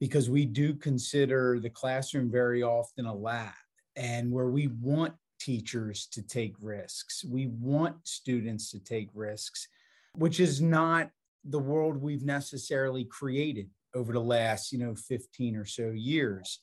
because 0.00 0.28
we 0.28 0.44
do 0.44 0.74
consider 0.74 1.58
the 1.58 1.70
classroom 1.70 2.30
very 2.30 2.62
often 2.62 3.06
a 3.06 3.14
lab 3.14 3.54
and 3.96 4.30
where 4.30 4.48
we 4.48 4.66
want 4.66 5.14
teachers 5.40 6.06
to 6.12 6.20
take 6.20 6.54
risks. 6.60 7.24
We 7.24 7.46
want 7.46 7.96
students 8.06 8.70
to 8.72 8.80
take 8.80 9.08
risks, 9.14 9.66
which 10.14 10.40
is 10.40 10.60
not 10.60 11.10
the 11.42 11.58
world 11.58 11.96
we've 11.96 12.24
necessarily 12.24 13.04
created 13.04 13.70
over 13.94 14.12
the 14.12 14.20
last, 14.20 14.72
you 14.72 14.78
know, 14.78 14.94
15 14.94 15.56
or 15.56 15.64
so 15.64 15.88
years 15.88 16.60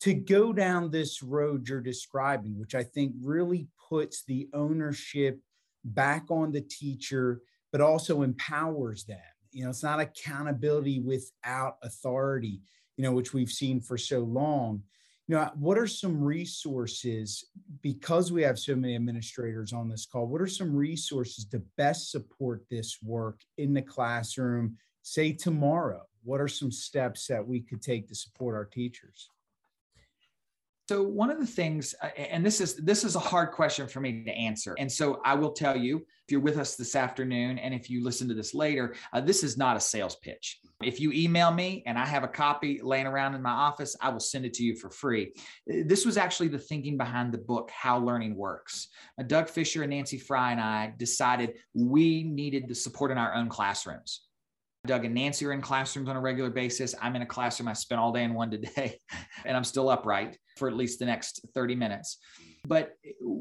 to 0.00 0.14
go 0.14 0.52
down 0.52 0.90
this 0.90 1.22
road 1.22 1.68
you're 1.68 1.80
describing, 1.80 2.58
which 2.58 2.74
I 2.74 2.82
think 2.82 3.14
really 3.22 3.68
puts 3.88 4.24
the 4.24 4.48
ownership 4.54 5.38
back 5.84 6.30
on 6.30 6.52
the 6.52 6.62
teacher, 6.62 7.42
but 7.70 7.80
also 7.80 8.22
empowers 8.22 9.04
them. 9.04 9.18
You 9.52 9.64
know, 9.64 9.70
it's 9.70 9.82
not 9.82 10.00
accountability 10.00 11.00
without 11.00 11.76
authority, 11.82 12.62
you 12.96 13.04
know, 13.04 13.12
which 13.12 13.34
we've 13.34 13.50
seen 13.50 13.80
for 13.80 13.98
so 13.98 14.20
long. 14.20 14.82
You 15.28 15.36
know, 15.36 15.50
what 15.54 15.78
are 15.78 15.86
some 15.86 16.22
resources 16.22 17.44
because 17.82 18.32
we 18.32 18.42
have 18.42 18.58
so 18.58 18.74
many 18.74 18.96
administrators 18.96 19.72
on 19.72 19.88
this 19.88 20.06
call? 20.06 20.26
What 20.26 20.40
are 20.40 20.46
some 20.46 20.74
resources 20.74 21.44
to 21.46 21.62
best 21.76 22.10
support 22.10 22.64
this 22.70 22.98
work 23.02 23.40
in 23.58 23.74
the 23.74 23.82
classroom, 23.82 24.76
say 25.02 25.32
tomorrow? 25.32 26.02
What 26.24 26.40
are 26.40 26.48
some 26.48 26.72
steps 26.72 27.26
that 27.26 27.46
we 27.46 27.60
could 27.60 27.82
take 27.82 28.08
to 28.08 28.14
support 28.14 28.56
our 28.56 28.64
teachers? 28.64 29.28
So 30.90 31.04
one 31.04 31.30
of 31.30 31.38
the 31.38 31.46
things, 31.46 31.94
uh, 32.02 32.08
and 32.18 32.44
this 32.44 32.60
is 32.60 32.74
this 32.74 33.04
is 33.04 33.14
a 33.14 33.20
hard 33.20 33.52
question 33.52 33.86
for 33.86 34.00
me 34.00 34.24
to 34.24 34.32
answer, 34.32 34.74
and 34.76 34.90
so 34.90 35.20
I 35.24 35.34
will 35.34 35.52
tell 35.52 35.76
you 35.76 35.98
if 35.98 36.32
you're 36.32 36.40
with 36.40 36.58
us 36.58 36.74
this 36.74 36.96
afternoon, 36.96 37.60
and 37.60 37.72
if 37.72 37.88
you 37.88 38.02
listen 38.02 38.26
to 38.26 38.34
this 38.34 38.54
later, 38.54 38.96
uh, 39.12 39.20
this 39.20 39.44
is 39.44 39.56
not 39.56 39.76
a 39.76 39.80
sales 39.80 40.16
pitch. 40.16 40.58
If 40.82 40.98
you 40.98 41.12
email 41.12 41.52
me 41.52 41.84
and 41.86 41.96
I 41.96 42.04
have 42.04 42.24
a 42.24 42.28
copy 42.28 42.80
laying 42.82 43.06
around 43.06 43.36
in 43.36 43.42
my 43.42 43.52
office, 43.52 43.96
I 44.00 44.08
will 44.08 44.18
send 44.18 44.44
it 44.44 44.54
to 44.54 44.64
you 44.64 44.74
for 44.74 44.90
free. 44.90 45.32
Uh, 45.72 45.84
this 45.86 46.04
was 46.04 46.16
actually 46.16 46.48
the 46.48 46.58
thinking 46.58 46.96
behind 46.96 47.32
the 47.32 47.38
book, 47.38 47.70
How 47.70 47.96
Learning 48.00 48.34
Works. 48.34 48.88
Uh, 49.16 49.22
Doug 49.22 49.48
Fisher 49.48 49.84
and 49.84 49.90
Nancy 49.90 50.18
Frey 50.18 50.50
and 50.50 50.60
I 50.60 50.92
decided 50.96 51.54
we 51.72 52.24
needed 52.24 52.66
the 52.66 52.74
support 52.74 53.12
in 53.12 53.18
our 53.18 53.32
own 53.32 53.48
classrooms. 53.48 54.22
Doug 54.86 55.04
and 55.04 55.14
Nancy 55.14 55.44
are 55.44 55.52
in 55.52 55.60
classrooms 55.60 56.08
on 56.08 56.16
a 56.16 56.20
regular 56.20 56.50
basis. 56.50 56.94
I'm 57.00 57.14
in 57.14 57.22
a 57.22 57.26
classroom. 57.26 57.68
I 57.68 57.74
spent 57.74 58.00
all 58.00 58.12
day 58.12 58.24
in 58.24 58.32
one 58.32 58.50
today, 58.50 58.98
and 59.44 59.56
I'm 59.56 59.64
still 59.64 59.90
upright 59.90 60.38
for 60.56 60.68
at 60.68 60.76
least 60.76 60.98
the 60.98 61.06
next 61.06 61.46
30 61.54 61.74
minutes. 61.74 62.18
But 62.66 62.92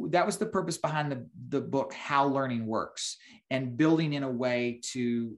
that 0.10 0.26
was 0.26 0.38
the 0.38 0.46
purpose 0.46 0.78
behind 0.78 1.12
the, 1.12 1.28
the 1.50 1.62
book, 1.62 1.94
How 1.94 2.26
Learning 2.26 2.66
Works, 2.66 3.18
and 3.50 3.78
building 3.78 4.14
in 4.14 4.24
a 4.24 4.30
way 4.30 4.82
to, 4.92 5.36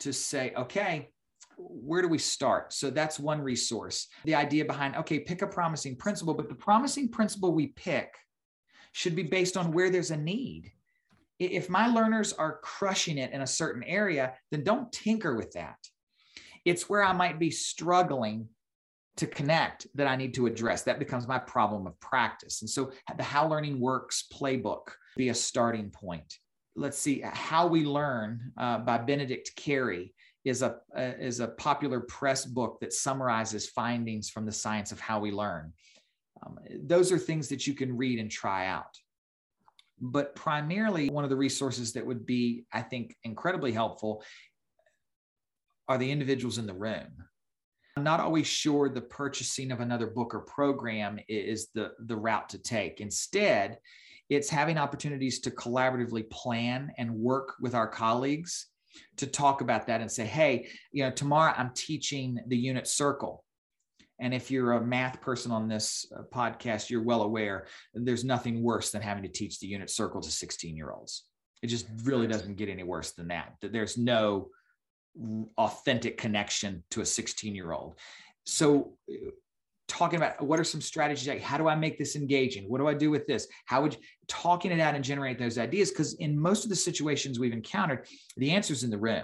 to 0.00 0.12
say, 0.12 0.52
okay, 0.56 1.10
where 1.58 2.02
do 2.02 2.08
we 2.08 2.18
start? 2.18 2.72
So 2.72 2.90
that's 2.90 3.18
one 3.18 3.40
resource. 3.40 4.08
The 4.24 4.34
idea 4.34 4.64
behind, 4.64 4.96
okay, 4.96 5.20
pick 5.20 5.42
a 5.42 5.46
promising 5.46 5.96
principle, 5.96 6.34
but 6.34 6.48
the 6.48 6.54
promising 6.54 7.08
principle 7.08 7.52
we 7.52 7.68
pick 7.68 8.14
should 8.92 9.14
be 9.14 9.22
based 9.22 9.56
on 9.56 9.72
where 9.72 9.90
there's 9.90 10.10
a 10.10 10.16
need 10.16 10.72
if 11.38 11.68
my 11.68 11.86
learners 11.88 12.32
are 12.32 12.60
crushing 12.62 13.18
it 13.18 13.32
in 13.32 13.42
a 13.42 13.46
certain 13.46 13.82
area, 13.84 14.34
then 14.50 14.64
don't 14.64 14.92
tinker 14.92 15.36
with 15.36 15.52
that. 15.52 15.76
It's 16.64 16.88
where 16.88 17.02
I 17.02 17.12
might 17.12 17.38
be 17.38 17.50
struggling 17.50 18.48
to 19.16 19.26
connect 19.26 19.86
that 19.94 20.06
I 20.06 20.16
need 20.16 20.34
to 20.34 20.46
address. 20.46 20.82
That 20.82 20.98
becomes 20.98 21.26
my 21.26 21.38
problem 21.38 21.86
of 21.86 21.98
practice. 22.00 22.62
And 22.62 22.70
so 22.70 22.90
the 23.16 23.22
How 23.22 23.48
Learning 23.48 23.80
Works 23.80 24.26
playbook 24.32 24.88
be 25.16 25.30
a 25.30 25.34
starting 25.34 25.90
point. 25.90 26.34
Let's 26.74 26.98
see 26.98 27.22
how 27.24 27.66
we 27.66 27.84
learn 27.84 28.52
uh, 28.58 28.78
by 28.78 28.98
Benedict 28.98 29.56
Carey 29.56 30.14
is 30.44 30.62
a 30.62 30.76
uh, 30.96 31.12
is 31.18 31.40
a 31.40 31.48
popular 31.48 32.00
press 32.00 32.44
book 32.44 32.78
that 32.80 32.92
summarizes 32.92 33.68
findings 33.68 34.30
from 34.30 34.46
the 34.46 34.52
science 34.52 34.92
of 34.92 35.00
how 35.00 35.18
we 35.18 35.32
learn. 35.32 35.72
Um, 36.44 36.58
those 36.82 37.10
are 37.10 37.18
things 37.18 37.48
that 37.48 37.66
you 37.66 37.74
can 37.74 37.96
read 37.96 38.18
and 38.18 38.30
try 38.30 38.66
out. 38.66 38.98
But 40.00 40.34
primarily, 40.34 41.08
one 41.08 41.24
of 41.24 41.30
the 41.30 41.36
resources 41.36 41.92
that 41.94 42.06
would 42.06 42.26
be, 42.26 42.66
I 42.72 42.82
think, 42.82 43.16
incredibly 43.24 43.72
helpful 43.72 44.22
are 45.88 45.98
the 45.98 46.10
individuals 46.10 46.58
in 46.58 46.66
the 46.66 46.74
room. 46.74 47.08
I'm 47.96 48.04
not 48.04 48.20
always 48.20 48.46
sure 48.46 48.90
the 48.90 49.00
purchasing 49.00 49.72
of 49.72 49.80
another 49.80 50.06
book 50.06 50.34
or 50.34 50.40
program 50.40 51.18
is 51.28 51.68
the, 51.74 51.92
the 52.06 52.16
route 52.16 52.50
to 52.50 52.58
take. 52.58 53.00
Instead, 53.00 53.78
it's 54.28 54.50
having 54.50 54.76
opportunities 54.76 55.40
to 55.40 55.50
collaboratively 55.50 56.28
plan 56.28 56.92
and 56.98 57.10
work 57.14 57.54
with 57.58 57.74
our 57.74 57.88
colleagues 57.88 58.66
to 59.16 59.26
talk 59.26 59.62
about 59.62 59.86
that 59.86 60.02
and 60.02 60.12
say, 60.12 60.26
hey, 60.26 60.68
you 60.92 61.04
know, 61.04 61.10
tomorrow 61.10 61.54
I'm 61.56 61.70
teaching 61.74 62.38
the 62.48 62.56
unit 62.56 62.86
circle. 62.86 63.44
And 64.18 64.32
if 64.32 64.50
you're 64.50 64.72
a 64.72 64.80
math 64.80 65.20
person 65.20 65.52
on 65.52 65.68
this 65.68 66.10
uh, 66.16 66.22
podcast, 66.34 66.90
you're 66.90 67.02
well 67.02 67.22
aware 67.22 67.66
there's 67.94 68.24
nothing 68.24 68.62
worse 68.62 68.90
than 68.90 69.02
having 69.02 69.22
to 69.24 69.28
teach 69.28 69.60
the 69.60 69.66
unit 69.66 69.90
circle 69.90 70.20
to 70.20 70.30
16 70.30 70.76
year 70.76 70.90
olds. 70.90 71.24
It 71.62 71.68
just 71.68 71.86
really 72.04 72.26
doesn't 72.26 72.56
get 72.56 72.68
any 72.68 72.82
worse 72.82 73.12
than 73.12 73.28
that. 73.28 73.54
There's 73.60 73.98
no 73.98 74.48
authentic 75.58 76.18
connection 76.18 76.84
to 76.90 77.00
a 77.00 77.06
16 77.06 77.54
year 77.54 77.72
old. 77.72 77.98
So, 78.44 78.96
uh, 79.10 79.30
talking 79.88 80.16
about 80.16 80.42
what 80.42 80.58
are 80.58 80.64
some 80.64 80.80
strategies 80.80 81.28
like 81.28 81.40
how 81.40 81.56
do 81.56 81.68
i 81.68 81.74
make 81.76 81.96
this 81.96 82.16
engaging 82.16 82.68
what 82.68 82.78
do 82.78 82.88
i 82.88 82.94
do 82.94 83.08
with 83.08 83.24
this 83.26 83.46
how 83.66 83.80
would 83.80 83.94
you, 83.94 84.00
talking 84.26 84.72
it 84.72 84.80
out 84.80 84.96
and 84.96 85.04
generate 85.04 85.38
those 85.38 85.58
ideas 85.58 85.90
because 85.90 86.14
in 86.14 86.36
most 86.36 86.64
of 86.64 86.70
the 86.70 86.76
situations 86.76 87.38
we've 87.38 87.52
encountered 87.52 88.04
the 88.36 88.50
answer's 88.50 88.82
in 88.82 88.90
the 88.90 88.98
room 88.98 89.22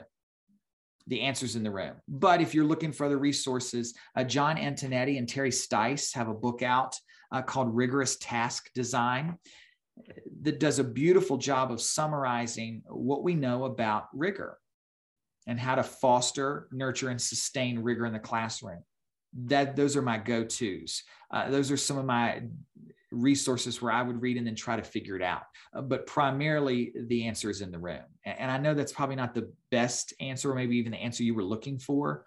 the 1.07 1.21
answers 1.21 1.57
in 1.57 1.63
the 1.63 1.71
room. 1.71 1.95
But 2.09 2.41
if 2.41 2.55
you're 2.55 2.65
looking 2.65 2.93
for 2.93 3.07
other 3.07 3.19
resources, 3.19 3.95
uh, 4.17 4.25
John 4.25 4.57
Antonetti 4.57 5.19
and 5.19 5.29
Terry 5.29 5.51
Stice 5.51 6.15
have 6.15 6.29
a 6.29 6.35
book 6.35 6.63
out 6.63 6.97
uh, 7.31 7.43
called 7.43 7.75
Rigorous 7.75 8.17
Task 8.17 8.71
Design 8.75 9.39
that 10.43 10.61
does 10.61 10.79
a 10.79 10.85
beautiful 10.85 11.37
job 11.37 11.71
of 11.71 11.81
summarizing 11.81 12.83
what 12.87 13.23
we 13.23 13.35
know 13.35 13.65
about 13.65 14.09
rigor 14.15 14.59
and 15.47 15.59
how 15.59 15.75
to 15.75 15.83
foster, 15.83 16.69
nurture, 16.73 17.09
and 17.09 17.21
sustain 17.21 17.79
rigor 17.79 18.07
in 18.07 18.13
the 18.13 18.19
classroom. 18.19 18.83
That 19.47 19.77
those 19.77 19.97
are 19.97 20.03
my 20.03 20.19
go-tos. 20.19 21.03
Uh, 21.31 21.51
those 21.51 21.71
are 21.71 21.77
some 21.77 21.99
of 21.99 22.05
my 22.05 22.43
resources 23.13 23.81
where 23.81 23.93
I 23.93 24.03
would 24.03 24.21
read 24.23 24.37
and 24.37 24.47
then 24.47 24.55
try 24.55 24.77
to 24.77 24.83
figure 24.83 25.17
it 25.17 25.23
out. 25.23 25.43
Uh, 25.75 25.83
but 25.83 26.07
primarily, 26.07 26.93
the 27.09 27.27
answer 27.27 27.51
is 27.51 27.61
in 27.61 27.71
the 27.71 27.79
room. 27.79 28.03
And 28.25 28.51
I 28.51 28.59
know 28.59 28.75
that's 28.75 28.93
probably 28.93 29.17
not 29.17 29.35
the 29.35 29.53
best 29.71 30.15
answer, 30.21 30.51
or 30.51 30.55
maybe 30.55 30.77
even 30.77 30.93
the 30.93 30.99
answer 30.99 31.23
you 31.23 31.35
were 31.35 31.45
looking 31.45 31.79
for, 31.79 32.25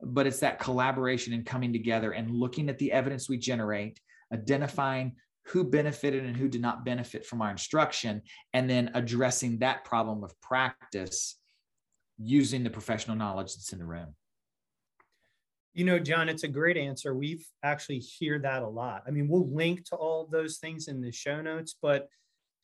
but 0.00 0.26
it's 0.26 0.40
that 0.40 0.58
collaboration 0.58 1.32
and 1.32 1.46
coming 1.46 1.72
together 1.72 2.12
and 2.12 2.30
looking 2.30 2.68
at 2.68 2.78
the 2.78 2.90
evidence 2.90 3.28
we 3.28 3.38
generate, 3.38 4.00
identifying 4.32 5.14
who 5.46 5.64
benefited 5.64 6.24
and 6.24 6.36
who 6.36 6.48
did 6.48 6.60
not 6.60 6.84
benefit 6.84 7.26
from 7.26 7.42
our 7.42 7.50
instruction, 7.50 8.22
and 8.54 8.70
then 8.70 8.90
addressing 8.94 9.58
that 9.58 9.84
problem 9.84 10.24
of 10.24 10.40
practice 10.40 11.36
using 12.18 12.62
the 12.62 12.70
professional 12.70 13.16
knowledge 13.16 13.54
that's 13.54 13.72
in 13.72 13.78
the 13.78 13.84
room. 13.84 14.14
You 15.74 15.84
know, 15.84 15.98
John, 15.98 16.28
it's 16.28 16.42
a 16.42 16.48
great 16.48 16.76
answer. 16.76 17.14
We've 17.14 17.46
actually 17.62 17.98
hear 17.98 18.38
that 18.40 18.62
a 18.62 18.68
lot. 18.68 19.04
I 19.06 19.10
mean, 19.10 19.26
we'll 19.26 19.48
link 19.48 19.86
to 19.86 19.96
all 19.96 20.28
those 20.30 20.58
things 20.58 20.88
in 20.88 21.00
the 21.00 21.10
show 21.10 21.40
notes, 21.40 21.76
but 21.80 22.08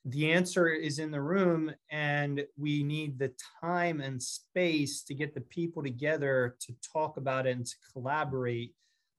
the 0.05 0.31
answer 0.33 0.69
is 0.69 0.99
in 0.99 1.11
the 1.11 1.21
room 1.21 1.73
and 1.91 2.45
we 2.57 2.83
need 2.83 3.19
the 3.19 3.33
time 3.63 4.01
and 4.01 4.23
space 4.23 5.03
to 5.05 5.15
get 5.15 5.35
the 5.35 5.41
people 5.41 5.83
together 5.83 6.57
to 6.61 6.75
talk 6.93 7.17
about 7.17 7.47
it 7.47 7.57
and 7.57 7.67
to 7.67 7.77
collaborate. 7.93 8.75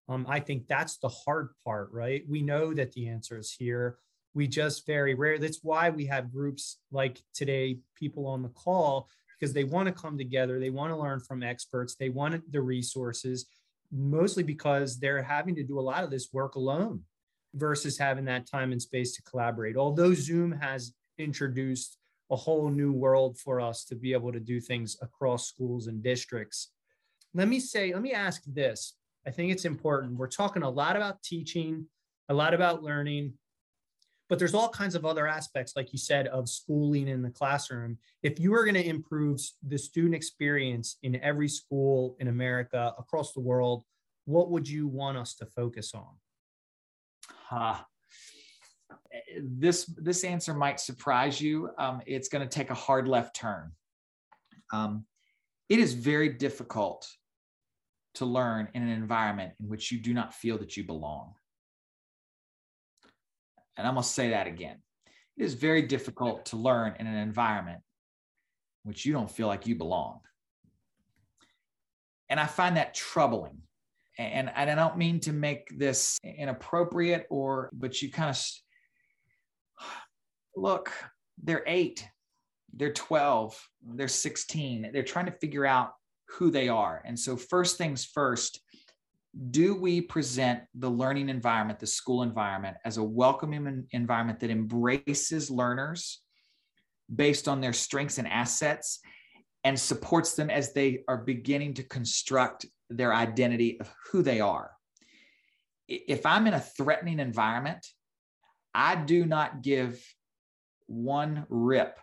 Um, 0.08 0.26
I 0.30 0.40
think 0.40 0.68
that's 0.68 0.98
the 0.98 1.10
hard 1.10 1.50
part, 1.66 1.90
right? 1.92 2.24
We 2.28 2.42
know 2.42 2.74
that 2.76 2.92
the 2.94 3.08
answer 3.08 3.38
is 3.38 3.52
here. 3.52 3.98
We 4.36 4.48
just 4.48 4.86
very 4.86 5.16
rare. 5.16 5.40
That's 5.40 5.60
why 5.64 5.90
we 5.90 6.06
have 6.06 6.32
groups 6.32 6.78
like 6.92 7.22
today, 7.34 7.80
people 7.96 8.28
on 8.28 8.44
the 8.44 8.50
call, 8.50 9.10
because 9.40 9.54
they 9.54 9.64
want 9.64 9.88
to 9.88 9.94
come 9.94 10.18
together. 10.18 10.60
They 10.60 10.70
want 10.70 10.94
to 10.94 11.00
learn 11.00 11.20
from 11.20 11.44
experts. 11.44 11.96
They 11.96 12.10
want 12.10 12.52
the 12.52 12.62
resources 12.62 13.48
mostly 13.92 14.44
because 14.44 15.00
they're 15.00 15.24
having 15.24 15.56
to 15.56 15.64
do 15.64 15.80
a 15.80 15.82
lot 15.82 16.04
of 16.04 16.12
this 16.12 16.30
work 16.32 16.56
alone 16.56 17.04
versus 17.56 17.98
having 17.98 18.26
that 18.26 18.50
time 18.50 18.72
and 18.72 18.82
space 18.82 19.16
to 19.16 19.24
collaborate. 19.24 19.76
Although 19.76 20.14
Zoom 20.14 20.52
has 20.52 20.94
introduced 21.18 21.98
a 22.32 22.36
whole 22.36 22.70
new 22.70 22.92
world 22.92 23.40
for 23.40 23.60
us 23.60 23.84
to 23.86 23.96
be 23.96 24.14
able 24.14 24.32
to 24.32 24.40
do 24.40 24.60
things 24.60 24.98
across 25.02 25.48
schools 25.48 25.88
and 25.88 26.04
districts. 26.04 26.72
Let 27.34 27.48
me 27.48 27.60
say, 27.60 27.94
let 27.94 28.02
me 28.02 28.14
ask 28.14 28.44
this. 28.46 28.96
I 29.26 29.32
think 29.32 29.52
it's 29.52 29.66
important. 29.66 30.18
We're 30.18 30.28
talking 30.28 30.64
a 30.64 30.70
lot 30.70 30.96
about 30.96 31.24
teaching, 31.24 31.88
a 32.30 32.34
lot 32.34 32.54
about 32.54 32.84
learning, 32.84 33.34
but 34.30 34.38
there's 34.38 34.54
all 34.54 34.70
kinds 34.70 34.94
of 34.94 35.06
other 35.06 35.28
aspects, 35.28 35.74
like 35.76 35.92
you 35.92 35.98
said, 35.98 36.28
of 36.28 36.48
schooling 36.48 37.08
in 37.08 37.24
the 37.24 37.32
classroom. 37.32 37.98
If 38.22 38.40
you 38.40 38.54
are 38.54 38.64
going 38.64 38.76
to 38.76 38.88
improve 38.88 39.42
the 39.68 39.78
student 39.78 40.14
experience 40.14 40.98
in 41.02 41.20
every 41.22 41.50
school 41.50 42.16
in 42.20 42.28
America, 42.28 42.94
across 43.00 43.34
the 43.34 43.40
world, 43.40 43.84
what 44.26 44.52
would 44.52 44.70
you 44.70 44.88
want 44.88 45.18
us 45.18 45.34
to 45.36 45.48
focus 45.48 45.94
on? 45.96 46.14
Huh. 47.48 47.78
This 49.42 49.86
this 49.86 50.24
answer 50.24 50.54
might 50.54 50.80
surprise 50.80 51.42
you. 51.42 51.72
Um, 51.80 52.02
it's 52.06 52.30
going 52.30 52.48
to 52.48 52.56
take 52.56 52.70
a 52.70 52.76
hard 52.76 53.08
left 53.08 53.36
turn. 53.36 53.72
Um, 54.72 55.06
it 55.68 55.80
is 55.80 55.94
very 55.94 56.30
difficult 56.30 57.08
to 58.16 58.26
learn 58.26 58.68
in 58.76 58.84
an 58.84 58.90
environment 58.90 59.54
in 59.60 59.68
which 59.68 59.92
you 59.92 60.00
do 60.00 60.14
not 60.14 60.34
feel 60.34 60.60
that 60.60 60.78
you 60.78 60.84
belong. 60.84 61.34
And 63.80 63.88
I'm 63.88 63.94
going 63.94 64.04
to 64.04 64.10
say 64.10 64.30
that 64.30 64.46
again. 64.46 64.78
It 65.38 65.44
is 65.44 65.54
very 65.54 65.82
difficult 65.82 66.46
to 66.48 66.58
learn 66.58 66.96
in 67.00 67.08
an 67.08 67.16
environment 67.16 67.80
which 68.84 69.06
you 69.06 69.14
don't 69.14 69.32
feel 69.32 69.48
like 69.48 69.68
you 69.68 69.76
belong. 69.76 70.20
And 72.30 72.40
I 72.40 72.46
find 72.46 72.78
that 72.78 72.94
troubling. 72.94 73.58
And, 74.18 74.52
and 74.54 74.70
I 74.70 74.76
don't 74.76 74.98
mean 74.98 75.20
to 75.22 75.34
make 75.34 75.78
this 75.78 76.18
inappropriate 76.24 77.26
or, 77.30 77.70
but 77.72 78.02
you 78.02 78.12
kind 78.12 78.30
of 78.30 79.86
look, 80.56 80.92
they're 81.42 81.64
eight, 81.66 82.06
they're 82.74 82.94
12, 82.94 83.70
they're 83.96 84.08
16, 84.08 84.90
they're 84.94 85.04
trying 85.04 85.28
to 85.28 85.32
figure 85.40 85.66
out 85.66 85.94
who 86.28 86.52
they 86.52 86.68
are. 86.68 87.02
And 87.06 87.18
so, 87.18 87.36
first 87.38 87.78
things 87.78 88.06
first, 88.06 88.60
do 89.52 89.76
we 89.76 90.02
present 90.02 90.62
the 90.74 90.90
learning 90.90 91.30
environment, 91.30 91.80
the 91.80 91.88
school 91.88 92.24
environment, 92.24 92.78
as 92.84 92.98
a 92.98 93.04
welcoming 93.04 93.86
environment 93.92 94.40
that 94.40 94.50
embraces 94.50 95.52
learners 95.52 96.22
based 97.14 97.48
on 97.48 97.62
their 97.62 97.74
strengths 97.74 98.18
and 98.18 98.28
assets 98.28 99.00
and 99.64 99.80
supports 99.80 100.34
them 100.34 100.50
as 100.50 100.74
they 100.74 101.04
are 101.08 101.18
beginning 101.18 101.74
to 101.76 101.84
construct 101.84 102.66
their 102.90 103.14
identity 103.14 103.80
of 103.80 103.94
who 104.12 104.22
they 104.22 104.40
are? 104.40 104.72
if 105.90 106.26
I'm 106.26 106.46
in 106.46 106.54
a 106.54 106.60
threatening 106.60 107.20
environment, 107.20 107.86
I 108.74 108.96
do 108.96 109.26
not 109.26 109.64
give 109.64 110.02
one 110.86 111.46
rip 111.50 112.00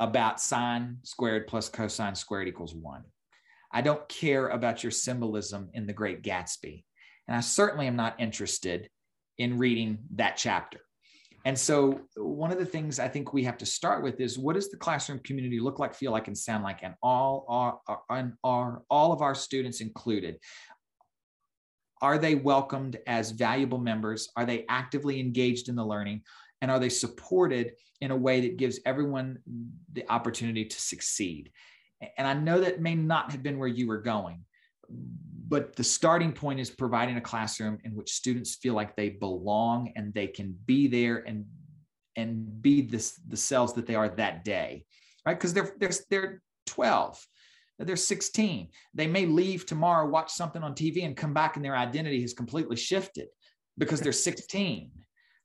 about 0.00 0.40
sine 0.40 0.98
squared 1.04 1.46
plus 1.46 1.68
cosine 1.68 2.16
squared 2.16 2.48
equals 2.48 2.74
one. 2.74 3.04
I 3.72 3.82
don't 3.82 4.08
care 4.08 4.48
about 4.48 4.82
your 4.82 4.90
symbolism 4.90 5.70
in 5.74 5.86
the 5.86 5.92
Great 5.92 6.22
Gatsby. 6.22 6.84
And 7.28 7.36
I 7.36 7.40
certainly 7.40 7.86
am 7.86 7.96
not 7.96 8.20
interested 8.20 8.90
in 9.38 9.58
reading 9.58 9.98
that 10.16 10.36
chapter. 10.36 10.80
And 11.44 11.58
so, 11.58 12.00
one 12.16 12.52
of 12.52 12.58
the 12.58 12.66
things 12.66 12.98
I 12.98 13.08
think 13.08 13.32
we 13.32 13.44
have 13.44 13.56
to 13.58 13.66
start 13.66 14.02
with 14.02 14.20
is 14.20 14.38
what 14.38 14.56
does 14.56 14.70
the 14.70 14.76
classroom 14.76 15.20
community 15.20 15.58
look 15.58 15.78
like, 15.78 15.94
feel 15.94 16.12
like, 16.12 16.26
and 16.26 16.36
sound 16.36 16.64
like? 16.64 16.80
And 16.82 16.94
all 17.02 17.46
are, 17.48 17.78
are, 18.10 18.32
are 18.44 18.82
all 18.90 19.12
of 19.12 19.22
our 19.22 19.34
students 19.34 19.80
included. 19.80 20.38
Are 22.02 22.18
they 22.18 22.34
welcomed 22.34 22.98
as 23.06 23.30
valuable 23.30 23.78
members? 23.78 24.28
Are 24.36 24.44
they 24.44 24.66
actively 24.68 25.18
engaged 25.20 25.68
in 25.68 25.76
the 25.76 25.84
learning? 25.84 26.22
And 26.60 26.70
are 26.70 26.78
they 26.78 26.88
supported 26.90 27.72
in 28.02 28.10
a 28.10 28.16
way 28.16 28.42
that 28.42 28.58
gives 28.58 28.80
everyone 28.84 29.38
the 29.92 30.10
opportunity 30.10 30.66
to 30.66 30.80
succeed? 30.80 31.52
And 32.16 32.26
I 32.26 32.34
know 32.34 32.60
that 32.60 32.80
may 32.80 32.94
not 32.94 33.30
have 33.32 33.42
been 33.42 33.58
where 33.58 33.68
you 33.68 33.86
were 33.86 34.00
going, 34.00 34.44
but 35.48 35.76
the 35.76 35.84
starting 35.84 36.32
point 36.32 36.60
is 36.60 36.70
providing 36.70 37.16
a 37.16 37.20
classroom 37.20 37.78
in 37.84 37.94
which 37.94 38.12
students 38.12 38.54
feel 38.54 38.74
like 38.74 38.96
they 38.96 39.10
belong 39.10 39.92
and 39.96 40.14
they 40.14 40.26
can 40.26 40.56
be 40.66 40.86
there 40.86 41.18
and 41.26 41.44
and 42.16 42.60
be 42.60 42.82
this 42.82 43.20
the 43.28 43.36
selves 43.36 43.72
that 43.74 43.86
they 43.86 43.94
are 43.94 44.08
that 44.08 44.44
day 44.44 44.84
right? 45.26 45.38
Because 45.38 45.52
they're 45.52 45.74
they're 45.78 45.92
they're 46.08 46.42
12 46.66 47.26
they're 47.78 47.96
16 47.96 48.68
they 48.92 49.06
may 49.06 49.24
leave 49.24 49.64
tomorrow 49.64 50.06
watch 50.06 50.30
something 50.30 50.62
on 50.62 50.74
tv 50.74 51.04
and 51.04 51.16
come 51.16 51.32
back 51.32 51.56
and 51.56 51.64
their 51.64 51.76
identity 51.76 52.20
has 52.20 52.34
completely 52.34 52.76
shifted 52.76 53.26
because 53.78 54.00
they're 54.00 54.12
16 54.12 54.90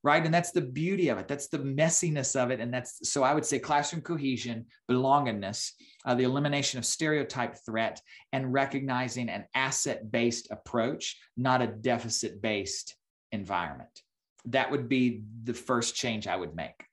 right? 0.06 0.24
And 0.24 0.32
that's 0.32 0.52
the 0.52 0.60
beauty 0.60 1.08
of 1.08 1.18
it. 1.18 1.26
That's 1.26 1.48
the 1.48 1.58
messiness 1.58 2.40
of 2.40 2.52
it. 2.52 2.60
And 2.60 2.72
that's 2.72 3.10
so 3.10 3.24
i 3.24 3.34
would 3.34 3.44
say 3.44 3.58
classroom 3.58 4.02
cohesion 4.02 4.66
belongingness 4.88 5.72
uh, 6.04 6.14
the 6.14 6.22
elimination 6.22 6.78
of 6.78 6.86
stereotype 6.86 7.56
threat 7.66 8.00
and 8.32 8.52
recognizing 8.52 9.28
an 9.28 9.46
asset 9.54 10.12
based 10.12 10.46
approach 10.52 11.18
not 11.36 11.60
a 11.60 11.66
deficit 11.66 12.40
based 12.40 12.94
environment. 13.32 14.02
That 14.44 14.70
would 14.70 14.88
be 14.88 15.22
the 15.42 15.54
first 15.54 15.96
change 15.96 16.28
i 16.28 16.36
would 16.36 16.54
make 16.54 16.84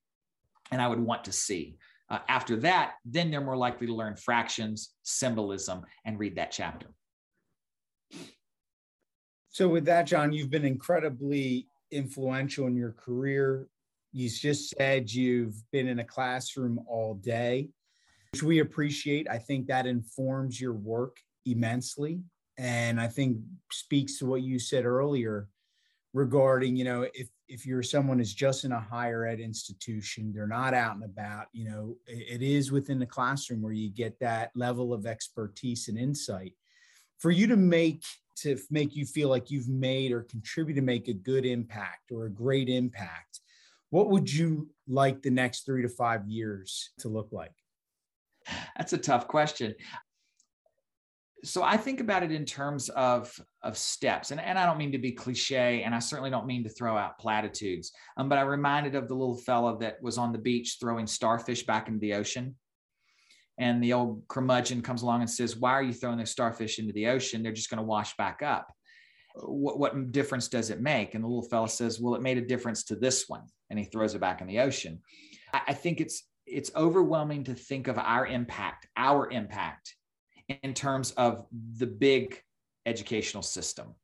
and 0.71 0.81
i 0.81 0.87
would 0.87 0.99
want 0.99 1.25
to 1.25 1.31
see. 1.31 1.77
Uh, 2.09 2.19
after 2.27 2.55
that, 2.57 2.93
then 3.05 3.29
they're 3.29 3.41
more 3.49 3.57
likely 3.57 3.87
to 3.87 3.93
learn 3.93 4.15
fractions, 4.15 4.93
symbolism, 5.03 5.83
and 6.05 6.19
read 6.19 6.35
that 6.35 6.51
chapter. 6.51 6.87
So, 9.49 9.69
with 9.69 9.85
that, 9.85 10.07
John, 10.07 10.33
you've 10.33 10.49
been 10.49 10.65
incredibly 10.65 11.67
influential 11.93 12.67
in 12.67 12.75
your 12.75 12.91
career. 12.91 13.67
You 14.11 14.29
just 14.29 14.73
said 14.77 15.11
you've 15.11 15.55
been 15.71 15.87
in 15.87 15.99
a 15.99 16.03
classroom 16.03 16.79
all 16.87 17.15
day, 17.15 17.69
which 18.31 18.43
we 18.43 18.59
appreciate. 18.59 19.27
I 19.29 19.37
think 19.37 19.67
that 19.67 19.85
informs 19.85 20.59
your 20.59 20.73
work 20.73 21.17
immensely. 21.45 22.21
And 22.57 23.01
I 23.01 23.07
think 23.07 23.37
speaks 23.71 24.19
to 24.19 24.25
what 24.25 24.43
you 24.43 24.59
said 24.59 24.85
earlier 24.85 25.49
regarding, 26.13 26.75
you 26.75 26.83
know, 26.83 27.07
if 27.13 27.29
if 27.49 27.65
you're 27.65 27.83
someone 27.83 28.17
who's 28.17 28.33
just 28.33 28.63
in 28.63 28.71
a 28.71 28.79
higher 28.79 29.25
ed 29.25 29.39
institution, 29.39 30.31
they're 30.33 30.47
not 30.47 30.73
out 30.73 30.95
and 30.95 31.03
about, 31.03 31.47
you 31.51 31.69
know, 31.69 31.95
it, 32.07 32.41
it 32.41 32.45
is 32.45 32.71
within 32.71 32.99
the 32.99 33.05
classroom 33.05 33.61
where 33.61 33.73
you 33.73 33.89
get 33.89 34.19
that 34.19 34.51
level 34.55 34.93
of 34.93 35.05
expertise 35.05 35.87
and 35.87 35.97
insight. 35.97 36.53
For 37.19 37.31
you 37.31 37.47
to 37.47 37.57
make 37.57 38.03
to 38.37 38.57
make 38.69 38.95
you 38.95 39.05
feel 39.05 39.29
like 39.29 39.51
you've 39.51 39.69
made 39.69 40.11
or 40.11 40.23
contribute 40.23 40.75
to 40.75 40.81
make 40.81 41.07
a 41.07 41.13
good 41.13 41.45
impact 41.45 42.11
or 42.11 42.25
a 42.25 42.31
great 42.31 42.69
impact, 42.69 43.41
what 43.89 44.09
would 44.09 44.31
you 44.31 44.69
like 44.87 45.21
the 45.21 45.29
next 45.29 45.65
three 45.65 45.81
to 45.81 45.89
five 45.89 46.27
years 46.27 46.91
to 46.99 47.09
look 47.09 47.29
like? 47.31 47.53
That's 48.77 48.93
a 48.93 48.97
tough 48.97 49.27
question 49.27 49.75
so 51.43 51.61
I 51.61 51.75
think 51.75 51.99
about 51.99 52.23
it 52.23 52.31
in 52.31 52.45
terms 52.45 52.89
of 52.89 53.37
of 53.61 53.77
steps, 53.77 54.31
and, 54.31 54.39
and 54.39 54.57
I 54.57 54.65
don't 54.65 54.77
mean 54.77 54.93
to 54.93 54.97
be 54.97 55.11
cliche, 55.11 55.83
and 55.83 55.93
I 55.93 55.99
certainly 55.99 56.29
don't 56.29 56.47
mean 56.47 56.63
to 56.63 56.69
throw 56.69 56.97
out 56.97 57.19
platitudes. 57.19 57.91
Um, 58.17 58.29
but 58.29 58.37
I'm 58.37 58.47
reminded 58.47 58.95
of 58.95 59.07
the 59.07 59.15
little 59.15 59.37
fella 59.37 59.77
that 59.79 60.01
was 60.01 60.17
on 60.17 60.31
the 60.31 60.37
beach 60.37 60.77
throwing 60.79 61.05
starfish 61.05 61.65
back 61.65 61.87
into 61.87 61.99
the 61.99 62.13
ocean, 62.13 62.55
and 63.57 63.83
the 63.83 63.93
old 63.93 64.23
curmudgeon 64.27 64.81
comes 64.81 65.01
along 65.03 65.21
and 65.21 65.29
says, 65.29 65.55
"Why 65.55 65.71
are 65.71 65.83
you 65.83 65.93
throwing 65.93 66.17
those 66.17 66.31
starfish 66.31 66.79
into 66.79 66.93
the 66.93 67.07
ocean? 67.07 67.43
They're 67.43 67.51
just 67.51 67.69
going 67.69 67.77
to 67.77 67.83
wash 67.83 68.15
back 68.17 68.41
up. 68.41 68.71
What, 69.35 69.79
what 69.79 70.11
difference 70.11 70.47
does 70.47 70.69
it 70.69 70.81
make?" 70.81 71.15
And 71.15 71.23
the 71.23 71.27
little 71.27 71.49
fella 71.49 71.69
says, 71.69 71.99
"Well, 71.99 72.15
it 72.15 72.21
made 72.21 72.37
a 72.37 72.45
difference 72.45 72.83
to 72.85 72.95
this 72.95 73.27
one," 73.27 73.43
and 73.69 73.77
he 73.77 73.85
throws 73.85 74.15
it 74.15 74.21
back 74.21 74.41
in 74.41 74.47
the 74.47 74.59
ocean. 74.59 75.01
I, 75.53 75.61
I 75.69 75.73
think 75.73 76.01
it's 76.01 76.27
it's 76.45 76.71
overwhelming 76.75 77.43
to 77.45 77.53
think 77.53 77.87
of 77.87 77.97
our 77.97 78.27
impact, 78.27 78.87
our 78.97 79.29
impact 79.29 79.95
in 80.61 80.73
terms 80.73 81.11
of 81.11 81.45
the 81.77 81.87
big 81.87 82.41
educational 82.85 83.43
system. 83.43 83.95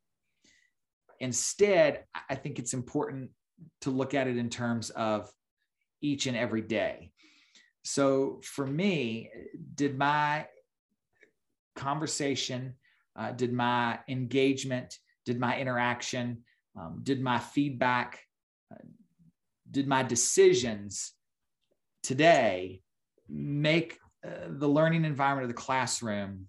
Instead, 1.20 2.06
I 2.30 2.36
think 2.36 2.60
it's 2.60 2.74
important 2.74 3.32
to 3.82 3.90
look 3.90 4.14
at 4.14 4.28
it 4.28 4.38
in 4.38 4.50
terms 4.50 4.90
of 4.92 5.30
each 6.02 6.28
and 6.28 6.38
every 6.38 6.62
day. 6.62 7.12
So 7.84 8.42
for 8.44 8.68
me, 8.68 9.30
did 9.76 9.98
my 9.98 10.48
conversation, 11.76 12.76
uh, 13.16 13.32
did 13.32 13.54
my 13.54 14.00
engagement, 14.08 14.98
did 15.26 15.40
my 15.40 15.60
interaction, 15.60 16.44
um, 16.80 17.00
did 17.04 17.22
my 17.22 17.40
feedback, 17.40 18.20
uh, 18.72 18.78
did 19.72 19.88
my 19.88 20.04
decisions 20.04 21.14
today 22.04 22.82
make 23.28 23.98
the 24.22 24.68
learning 24.68 25.06
environment 25.06 25.44
of 25.44 25.50
the 25.50 25.62
classroom 25.62 26.48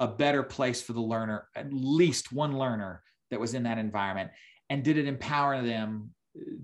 a 0.00 0.08
better 0.08 0.42
place 0.42 0.82
for 0.82 0.92
the 0.92 1.00
learner, 1.00 1.48
at 1.54 1.72
least 1.72 2.32
one 2.32 2.58
learner 2.58 3.02
that 3.30 3.38
was 3.38 3.54
in 3.54 3.62
that 3.64 3.78
environment? 3.78 4.30
And 4.70 4.82
did 4.82 4.98
it 4.98 5.06
empower 5.06 5.62
them 5.62 6.10
uh, 6.36 6.56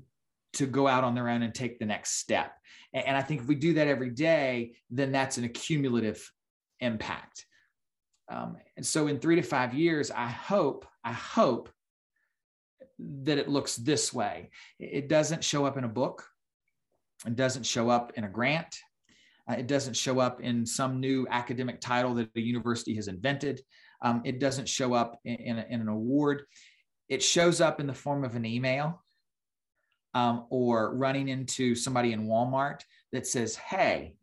to 0.54 0.66
go 0.66 0.86
out 0.86 1.04
on 1.04 1.14
their 1.14 1.28
own 1.28 1.42
and 1.42 1.54
take 1.54 1.78
the 1.78 1.86
next 1.86 2.18
step? 2.18 2.52
And 2.92 3.16
I 3.16 3.22
think 3.22 3.40
if 3.40 3.48
we 3.48 3.56
do 3.56 3.74
that 3.74 3.88
every 3.88 4.10
day, 4.10 4.74
then 4.90 5.10
that's 5.10 5.36
an 5.36 5.44
accumulative 5.44 6.30
impact. 6.80 7.44
Um, 8.28 8.56
and 8.76 8.86
so 8.86 9.08
in 9.08 9.18
three 9.18 9.36
to 9.36 9.42
five 9.42 9.74
years, 9.74 10.10
I 10.10 10.28
hope, 10.28 10.86
I 11.02 11.12
hope 11.12 11.68
that 12.98 13.38
it 13.38 13.48
looks 13.48 13.76
this 13.76 14.12
way. 14.12 14.50
It 14.78 15.08
doesn't 15.08 15.42
show 15.42 15.64
up 15.64 15.76
in 15.76 15.84
a 15.84 15.88
book. 15.88 16.24
It 17.26 17.36
doesn't 17.36 17.64
show 17.64 17.90
up 17.90 18.12
in 18.16 18.24
a 18.24 18.28
grant. 18.28 18.76
Uh, 19.48 19.54
it 19.54 19.66
doesn't 19.66 19.94
show 19.94 20.20
up 20.20 20.40
in 20.40 20.64
some 20.64 21.00
new 21.00 21.26
academic 21.30 21.80
title 21.80 22.14
that 22.14 22.30
a 22.36 22.40
university 22.40 22.94
has 22.94 23.08
invented. 23.08 23.60
Um, 24.02 24.22
it 24.24 24.38
doesn't 24.38 24.68
show 24.68 24.94
up 24.94 25.18
in, 25.24 25.34
in, 25.36 25.58
a, 25.58 25.66
in, 25.68 25.80
an 25.80 25.88
award. 25.88 26.44
It 27.08 27.22
shows 27.22 27.60
up 27.60 27.80
in 27.80 27.86
the 27.86 27.94
form 27.94 28.24
of 28.24 28.36
an 28.36 28.46
email 28.46 29.03
um, 30.14 30.46
or 30.50 30.94
running 30.94 31.28
into 31.28 31.74
somebody 31.74 32.12
in 32.12 32.26
Walmart 32.26 32.80
that 33.12 33.26
says, 33.26 33.56
Hey, 33.56 34.14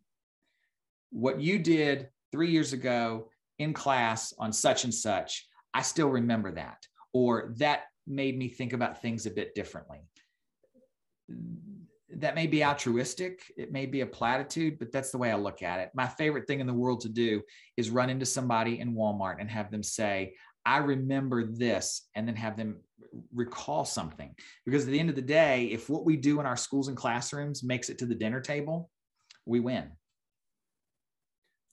what 1.10 1.40
you 1.40 1.58
did 1.58 2.08
three 2.30 2.50
years 2.50 2.72
ago 2.72 3.28
in 3.58 3.72
class 3.72 4.32
on 4.38 4.52
such 4.52 4.84
and 4.84 4.94
such, 4.94 5.46
I 5.74 5.82
still 5.82 6.08
remember 6.08 6.52
that. 6.52 6.86
Or 7.12 7.52
that 7.58 7.82
made 8.06 8.36
me 8.36 8.48
think 8.48 8.72
about 8.72 9.02
things 9.02 9.26
a 9.26 9.30
bit 9.30 9.54
differently 9.54 10.00
that 12.16 12.34
may 12.34 12.46
be 12.46 12.64
altruistic 12.64 13.40
it 13.56 13.72
may 13.72 13.86
be 13.86 14.00
a 14.00 14.06
platitude 14.06 14.78
but 14.78 14.92
that's 14.92 15.10
the 15.10 15.18
way 15.18 15.30
i 15.30 15.34
look 15.34 15.62
at 15.62 15.80
it 15.80 15.90
my 15.94 16.06
favorite 16.06 16.46
thing 16.46 16.60
in 16.60 16.66
the 16.66 16.74
world 16.74 17.00
to 17.00 17.08
do 17.08 17.40
is 17.76 17.90
run 17.90 18.10
into 18.10 18.26
somebody 18.26 18.80
in 18.80 18.94
walmart 18.94 19.36
and 19.40 19.50
have 19.50 19.70
them 19.70 19.82
say 19.82 20.34
i 20.64 20.78
remember 20.78 21.44
this 21.44 22.08
and 22.14 22.26
then 22.26 22.36
have 22.36 22.56
them 22.56 22.76
recall 23.34 23.84
something 23.84 24.34
because 24.64 24.84
at 24.84 24.90
the 24.90 24.98
end 24.98 25.10
of 25.10 25.16
the 25.16 25.22
day 25.22 25.66
if 25.66 25.90
what 25.90 26.04
we 26.04 26.16
do 26.16 26.40
in 26.40 26.46
our 26.46 26.56
schools 26.56 26.88
and 26.88 26.96
classrooms 26.96 27.62
makes 27.62 27.90
it 27.90 27.98
to 27.98 28.06
the 28.06 28.14
dinner 28.14 28.40
table 28.40 28.90
we 29.44 29.60
win 29.60 29.90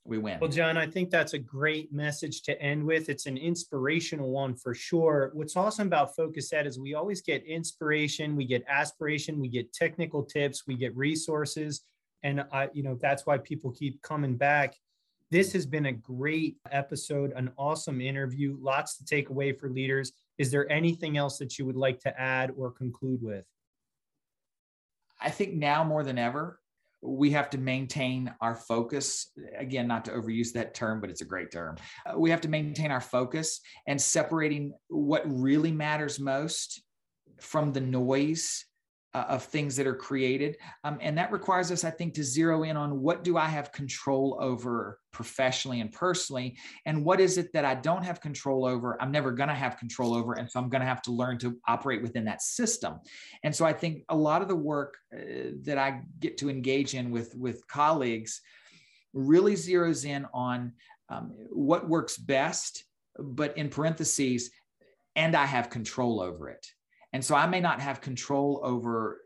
we 0.09 0.18
win. 0.18 0.39
Well, 0.39 0.49
John, 0.49 0.76
I 0.76 0.88
think 0.88 1.09
that's 1.09 1.34
a 1.34 1.39
great 1.39 1.93
message 1.93 2.41
to 2.43 2.59
end 2.61 2.84
with. 2.84 3.09
It's 3.09 3.28
an 3.28 3.38
inspirational 3.38 4.32
one 4.32 4.55
for 4.55 4.74
sure. 4.74 5.30
What's 5.34 5.55
awesome 5.55 5.88
about 5.88 6.16
Focus 6.16 6.51
Ed 6.51 6.66
is 6.66 6.80
we 6.80 6.95
always 6.95 7.22
get 7.22 7.45
inspiration, 7.45 8.36
we 8.36 8.45
get 8.45 8.64
aspiration, 8.68 9.39
we 9.39 9.47
get 9.49 9.72
technical 9.72 10.24
tips, 10.24 10.64
we 10.66 10.76
get 10.76 10.95
resources. 10.97 11.82
And 12.24 12.43
I, 12.51 12.70
you 12.74 12.84
know, 12.84 12.97
that's 12.99 13.26
why 13.26 13.38
people 13.38 13.72
keep 13.72 14.01
coming 14.01 14.36
back. 14.36 14.74
This 15.32 15.53
has 15.53 15.65
been 15.65 15.86
a 15.86 15.93
great 15.93 16.57
episode, 16.71 17.34
an 17.36 17.51
awesome 17.57 18.01
interview, 18.01 18.57
lots 18.59 18.97
to 18.97 19.05
take 19.05 19.30
away 19.30 19.51
for 19.51 19.69
leaders. 19.69 20.11
Is 20.39 20.49
there 20.49 20.71
anything 20.71 21.17
else 21.17 21.38
that 21.38 21.59
you 21.59 21.65
would 21.65 21.75
like 21.75 21.99
to 22.01 22.19
add 22.19 22.51
or 22.57 22.71
conclude 22.71 23.21
with? 23.21 23.45
I 25.21 25.30
think 25.30 25.53
now 25.53 25.84
more 25.84 26.03
than 26.03 26.17
ever, 26.17 26.59
we 27.01 27.30
have 27.32 27.49
to 27.51 27.57
maintain 27.57 28.34
our 28.41 28.55
focus. 28.55 29.32
Again, 29.57 29.88
not 29.88 30.03
to 30.05 30.11
overuse 30.11 30.51
that 30.53 30.73
term, 30.73 30.99
but 30.99 31.09
it's 31.09 31.21
a 31.21 31.25
great 31.25 31.51
term. 31.51 31.75
Uh, 32.05 32.17
we 32.17 32.30
have 32.32 32.41
to 32.41 32.49
maintain 32.49 32.89
our 32.89 33.01
focus 33.01 33.61
and 33.88 34.01
separating 34.01 34.73
what 34.88 35.23
really 35.25 35.71
matters 35.71 36.19
most 36.19 36.82
from 37.39 37.71
the 37.71 37.82
noise 37.82 38.65
uh, 39.14 39.26
of 39.28 39.43
things 39.43 39.76
that 39.76 39.88
are 39.88 39.95
created. 39.95 40.57
Um, 40.84 40.99
and 41.01 41.18
that 41.18 41.32
requires 41.32 41.72
us, 41.72 41.84
I 41.84 41.89
think, 41.89 42.14
to 42.14 42.24
zero 42.24 42.64
in 42.64 42.78
on 42.78 43.01
what 43.01 43.24
do 43.24 43.38
I 43.38 43.47
have 43.47 43.72
control 43.72 44.38
over 44.39 44.99
professionally 45.12 45.82
and 45.82 45.91
personally, 45.91 46.57
and 46.86 47.03
what 47.03 47.20
is 47.20 47.38
it 47.38 47.51
that 47.53 47.66
I 47.66 47.76
don't 47.76 48.03
have 48.03 48.22
control 48.22 48.66
over, 48.66 49.01
I'm 49.01 49.12
never 49.12 49.32
going 49.32 49.49
to 49.49 49.55
have 49.55 49.78
control 49.78 50.14
over. 50.14 50.34
And 50.34 50.49
so 50.49 50.60
I'm 50.60 50.70
going 50.70 50.82
to 50.82 50.88
have 50.88 51.01
to 51.03 51.12
learn 51.12 51.39
to 51.39 51.57
operate 51.68 52.01
within 52.01 52.26
that 52.26 52.41
system. 52.41 52.99
And 53.43 53.55
so 53.55 53.66
I 53.66 53.74
think 53.74 54.03
a 54.10 54.16
lot 54.16 54.41
of 54.41 54.47
the 54.47 54.55
work 54.55 54.97
uh, 55.14 55.51
that 55.64 55.80
I 55.80 56.01
get 56.20 56.38
to 56.39 56.49
engage 56.49 56.93
in 56.93 57.10
with, 57.10 57.36
with 57.36 57.68
colleagues 57.68 58.41
really 59.14 59.53
zeroes 59.53 60.05
in 60.05 60.28
on 60.34 60.74
um, 61.10 61.34
what 61.49 61.89
works 61.89 62.16
best, 62.16 62.84
but 63.18 63.57
in 63.57 63.70
parentheses, 63.70 64.51
and 65.16 65.36
I 65.36 65.45
have 65.45 65.72
control 65.72 66.22
over 66.22 66.49
it. 66.49 66.66
And 67.14 67.24
so 67.24 67.36
I 67.36 67.47
may 67.47 67.60
not 67.60 67.82
have 67.82 68.01
control 68.01 68.60
over 68.64 69.22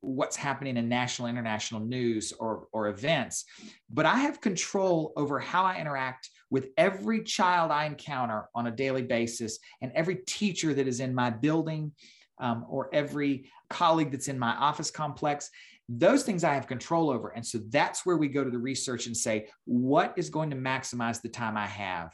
what's 0.00 0.36
happening 0.36 0.76
in 0.76 0.88
national 0.88 1.28
international 1.28 1.80
news 1.80 2.32
or, 2.40 2.66
or 2.72 2.88
events 2.88 3.44
but 3.88 4.04
i 4.04 4.16
have 4.16 4.40
control 4.40 5.12
over 5.16 5.38
how 5.38 5.62
i 5.62 5.78
interact 5.78 6.28
with 6.50 6.70
every 6.76 7.22
child 7.22 7.70
i 7.70 7.84
encounter 7.84 8.48
on 8.52 8.66
a 8.66 8.70
daily 8.72 9.02
basis 9.02 9.60
and 9.82 9.92
every 9.94 10.16
teacher 10.26 10.74
that 10.74 10.88
is 10.88 10.98
in 10.98 11.14
my 11.14 11.30
building 11.30 11.92
um, 12.38 12.66
or 12.68 12.88
every 12.92 13.50
colleague 13.70 14.10
that's 14.10 14.28
in 14.28 14.38
my 14.38 14.54
office 14.56 14.90
complex. 14.90 15.50
Those 15.88 16.22
things 16.24 16.44
i 16.44 16.54
have 16.54 16.66
control 16.66 17.10
over. 17.10 17.28
And 17.30 17.46
so 17.46 17.58
that's 17.70 18.04
where 18.04 18.16
we 18.16 18.28
go 18.28 18.44
to 18.44 18.50
the 18.50 18.58
research 18.58 19.06
and 19.06 19.16
say 19.16 19.48
what 19.64 20.14
is 20.16 20.30
going 20.30 20.50
to 20.50 20.56
maximize 20.56 21.22
the 21.22 21.28
time 21.28 21.56
i 21.56 21.66
have 21.66 22.12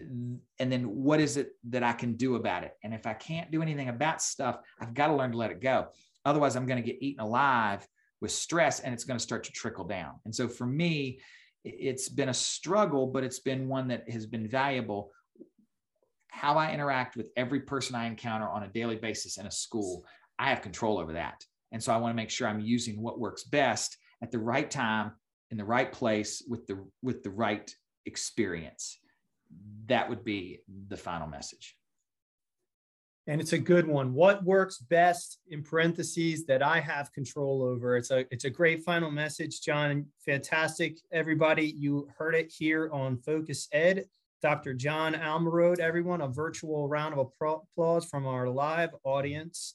and 0.00 0.72
then 0.72 0.84
what 0.84 1.20
is 1.20 1.36
it 1.36 1.52
that 1.70 1.82
I 1.82 1.92
can 1.92 2.14
do 2.14 2.36
about 2.36 2.64
it? 2.64 2.72
And 2.82 2.94
if 2.94 3.06
I 3.06 3.14
can't 3.14 3.50
do 3.50 3.62
anything 3.62 3.88
about 3.88 4.22
stuff, 4.22 4.58
I've 4.80 4.94
got 4.94 5.08
to 5.08 5.14
learn 5.14 5.32
to 5.32 5.38
let 5.38 5.50
it 5.50 5.60
go. 5.60 5.88
Otherwise, 6.24 6.56
I'm 6.56 6.66
going 6.66 6.82
to 6.82 6.86
get 6.86 7.02
eaten 7.02 7.20
alive 7.20 7.86
with 8.20 8.30
stress 8.30 8.80
and 8.80 8.92
it's 8.92 9.04
going 9.04 9.18
to 9.18 9.22
start 9.22 9.44
to 9.44 9.52
trickle 9.52 9.84
down. 9.84 10.14
And 10.24 10.34
so 10.34 10.48
for 10.48 10.66
me, 10.66 11.20
it's 11.64 12.08
been 12.08 12.28
a 12.28 12.34
struggle, 12.34 13.06
but 13.06 13.24
it's 13.24 13.40
been 13.40 13.68
one 13.68 13.88
that 13.88 14.08
has 14.10 14.26
been 14.26 14.48
valuable. 14.48 15.10
How 16.28 16.56
I 16.56 16.72
interact 16.72 17.16
with 17.16 17.30
every 17.36 17.60
person 17.60 17.94
I 17.94 18.06
encounter 18.06 18.48
on 18.48 18.62
a 18.62 18.68
daily 18.68 18.96
basis 18.96 19.38
in 19.38 19.46
a 19.46 19.50
school, 19.50 20.04
I 20.38 20.50
have 20.50 20.62
control 20.62 20.98
over 20.98 21.14
that. 21.14 21.44
And 21.72 21.82
so 21.82 21.92
I 21.92 21.96
want 21.96 22.12
to 22.12 22.16
make 22.16 22.30
sure 22.30 22.46
I'm 22.46 22.60
using 22.60 23.00
what 23.00 23.18
works 23.18 23.44
best 23.44 23.96
at 24.22 24.30
the 24.30 24.38
right 24.38 24.70
time 24.70 25.12
in 25.50 25.56
the 25.56 25.64
right 25.64 25.90
place 25.90 26.42
with 26.48 26.66
the 26.66 26.84
with 27.02 27.22
the 27.22 27.30
right 27.30 27.70
experience 28.04 28.98
that 29.86 30.08
would 30.08 30.24
be 30.24 30.60
the 30.88 30.96
final 30.96 31.26
message. 31.26 31.76
And 33.28 33.40
it's 33.40 33.52
a 33.52 33.58
good 33.58 33.88
one. 33.88 34.14
What 34.14 34.44
works 34.44 34.78
best 34.78 35.40
in 35.48 35.64
parentheses 35.64 36.46
that 36.46 36.62
I 36.62 36.78
have 36.78 37.12
control 37.12 37.62
over? 37.62 37.96
It's 37.96 38.12
a 38.12 38.24
it's 38.30 38.44
a 38.44 38.50
great 38.50 38.84
final 38.84 39.10
message, 39.10 39.60
John. 39.62 40.06
Fantastic, 40.24 40.98
everybody. 41.10 41.66
You 41.66 42.08
heard 42.16 42.36
it 42.36 42.52
here 42.56 42.88
on 42.92 43.18
Focus 43.18 43.66
Ed. 43.72 44.06
Dr. 44.42 44.74
John 44.74 45.14
Almarode, 45.14 45.80
everyone, 45.80 46.20
a 46.20 46.28
virtual 46.28 46.88
round 46.88 47.14
of 47.14 47.32
applause 47.40 48.04
from 48.04 48.26
our 48.26 48.48
live 48.48 48.90
audience. 49.02 49.74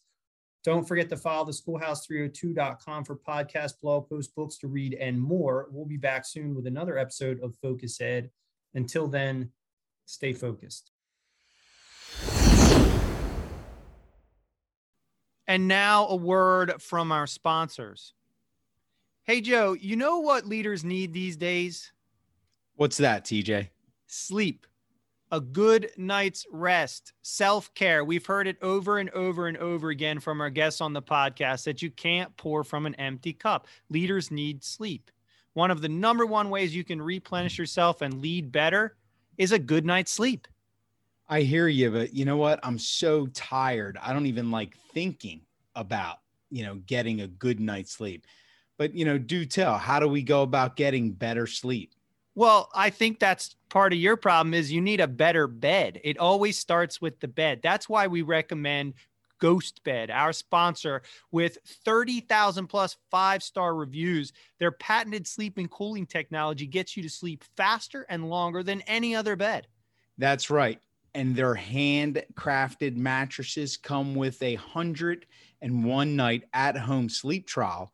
Don't 0.64 0.88
forget 0.88 1.10
to 1.10 1.18
follow 1.18 1.46
the 1.46 1.52
schoolhouse302.com 1.52 3.04
for 3.04 3.18
podcast, 3.18 3.74
blog 3.82 4.08
posts, 4.08 4.32
books 4.34 4.58
to 4.60 4.68
read, 4.68 4.94
and 4.94 5.20
more. 5.20 5.68
We'll 5.72 5.88
be 5.88 5.98
back 5.98 6.26
soon 6.26 6.54
with 6.54 6.68
another 6.68 7.00
episode 7.00 7.42
of 7.42 7.56
Focus 7.62 8.00
Ed. 8.00 8.30
Until 8.76 9.08
then, 9.08 9.52
Stay 10.12 10.34
focused. 10.34 10.92
And 15.48 15.70
now 15.70 16.06
a 16.08 16.18
word 16.18 16.82
from 16.82 17.14
our 17.14 17.26
sponsors. 17.26 18.14
Hey, 19.24 19.40
Joe, 19.40 19.72
you 19.72 19.96
know 19.96 20.20
what 20.20 20.46
leaders 20.46 20.84
need 20.84 21.14
these 21.14 21.38
days? 21.38 21.94
What's 22.76 22.98
that, 22.98 23.24
TJ? 23.24 23.70
Sleep. 24.08 24.68
A 25.32 25.40
good 25.40 25.92
night's 25.96 26.46
rest, 26.52 27.14
self 27.22 27.74
care. 27.74 28.04
We've 28.04 28.26
heard 28.26 28.48
it 28.48 28.58
over 28.62 28.98
and 28.98 29.10
over 29.12 29.48
and 29.48 29.58
over 29.58 29.92
again 29.92 30.20
from 30.20 30.42
our 30.42 30.50
guests 30.50 30.82
on 30.82 30.92
the 30.92 31.02
podcast 31.02 31.64
that 31.64 31.82
you 31.82 31.90
can't 31.90 32.36
pour 32.36 32.66
from 32.66 32.86
an 32.86 32.96
empty 32.96 33.32
cup. 33.32 33.68
Leaders 33.90 34.30
need 34.30 34.62
sleep. 34.62 35.10
One 35.54 35.72
of 35.72 35.82
the 35.82 35.90
number 35.90 36.26
one 36.26 36.50
ways 36.50 36.76
you 36.76 36.84
can 36.84 37.02
replenish 37.02 37.58
yourself 37.58 38.02
and 38.02 38.22
lead 38.22 38.52
better 38.52 38.98
is 39.42 39.52
a 39.52 39.60
good 39.60 39.88
night's 39.88 40.12
sleep. 40.12 40.48
I 41.28 41.42
hear 41.42 41.68
you, 41.68 41.90
but 41.90 42.14
you 42.14 42.26
know 42.26 42.38
what? 42.38 42.60
I'm 42.62 42.78
so 42.78 43.26
tired. 43.28 43.98
I 44.00 44.14
don't 44.14 44.28
even 44.28 44.52
like 44.52 44.78
thinking 44.94 45.42
about, 45.76 46.18
you 46.52 46.64
know, 46.64 46.76
getting 46.86 47.22
a 47.22 47.28
good 47.28 47.60
night's 47.60 47.92
sleep. 47.92 48.28
But, 48.78 48.94
you 48.94 49.04
know, 49.04 49.18
do 49.18 49.44
tell, 49.46 49.80
how 49.80 50.00
do 50.00 50.08
we 50.08 50.22
go 50.22 50.44
about 50.44 50.76
getting 50.76 51.12
better 51.12 51.48
sleep? 51.48 51.96
Well, 52.36 52.70
I 52.76 52.92
think 52.92 53.20
that's 53.20 53.56
part 53.70 53.94
of 53.94 54.00
your 54.00 54.16
problem 54.16 54.54
is 54.54 54.72
you 54.72 54.80
need 54.80 55.02
a 55.02 55.08
better 55.08 55.48
bed. 55.48 56.00
It 56.04 56.20
always 56.20 56.60
starts 56.60 57.02
with 57.02 57.20
the 57.20 57.28
bed. 57.28 57.62
That's 57.64 57.90
why 57.90 58.06
we 58.06 58.22
recommend 58.22 58.94
Ghost 59.42 59.84
Bed, 59.84 60.10
our 60.10 60.32
sponsor, 60.32 61.02
with 61.32 61.58
30,000 61.66 62.68
plus 62.68 62.96
five 63.10 63.44
star 63.44 63.76
reviews. 63.76 64.32
Their 64.60 64.72
patented 64.72 65.28
sleep 65.28 65.58
and 65.58 65.70
cooling 65.70 66.06
technology 66.06 66.66
gets 66.66 66.96
you 66.96 67.04
to 67.04 67.10
sleep 67.10 67.44
faster 67.58 68.06
and 68.08 68.30
longer 68.30 68.64
than 68.64 68.82
any 68.82 69.14
other 69.14 69.36
bed. 69.36 69.68
That's 70.18 70.50
right. 70.50 70.80
And 71.14 71.36
their 71.36 71.56
handcrafted 71.56 72.96
mattresses 72.96 73.76
come 73.76 74.16
with 74.16 74.42
a 74.42 74.56
hundred 74.56 75.26
and 75.62 75.84
one 75.84 76.16
night 76.16 76.44
at 76.54 76.78
home 76.78 77.10
sleep 77.10 77.48
trial 77.48 77.92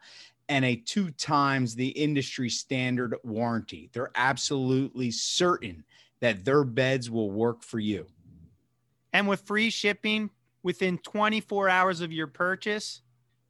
and 0.50 0.64
a 0.64 0.76
two 0.76 1.10
times 1.12 1.76
the 1.76 1.90
industry 1.90 2.50
standard 2.50 3.16
warranty. 3.24 3.90
They're 3.94 4.12
absolutely 4.16 5.12
certain 5.12 5.84
that 6.20 6.46
their 6.46 6.64
beds 6.64 7.10
will 7.10 7.32
work 7.32 7.64
for 7.64 7.80
you. 7.80 8.08
And 9.14 9.28
with 9.28 9.42
free 9.42 9.70
shipping, 9.70 10.30
within 10.64 10.98
24 11.00 11.70
hours 11.70 12.02
of 12.02 12.12
your 12.12 12.28
purchase. 12.28 13.02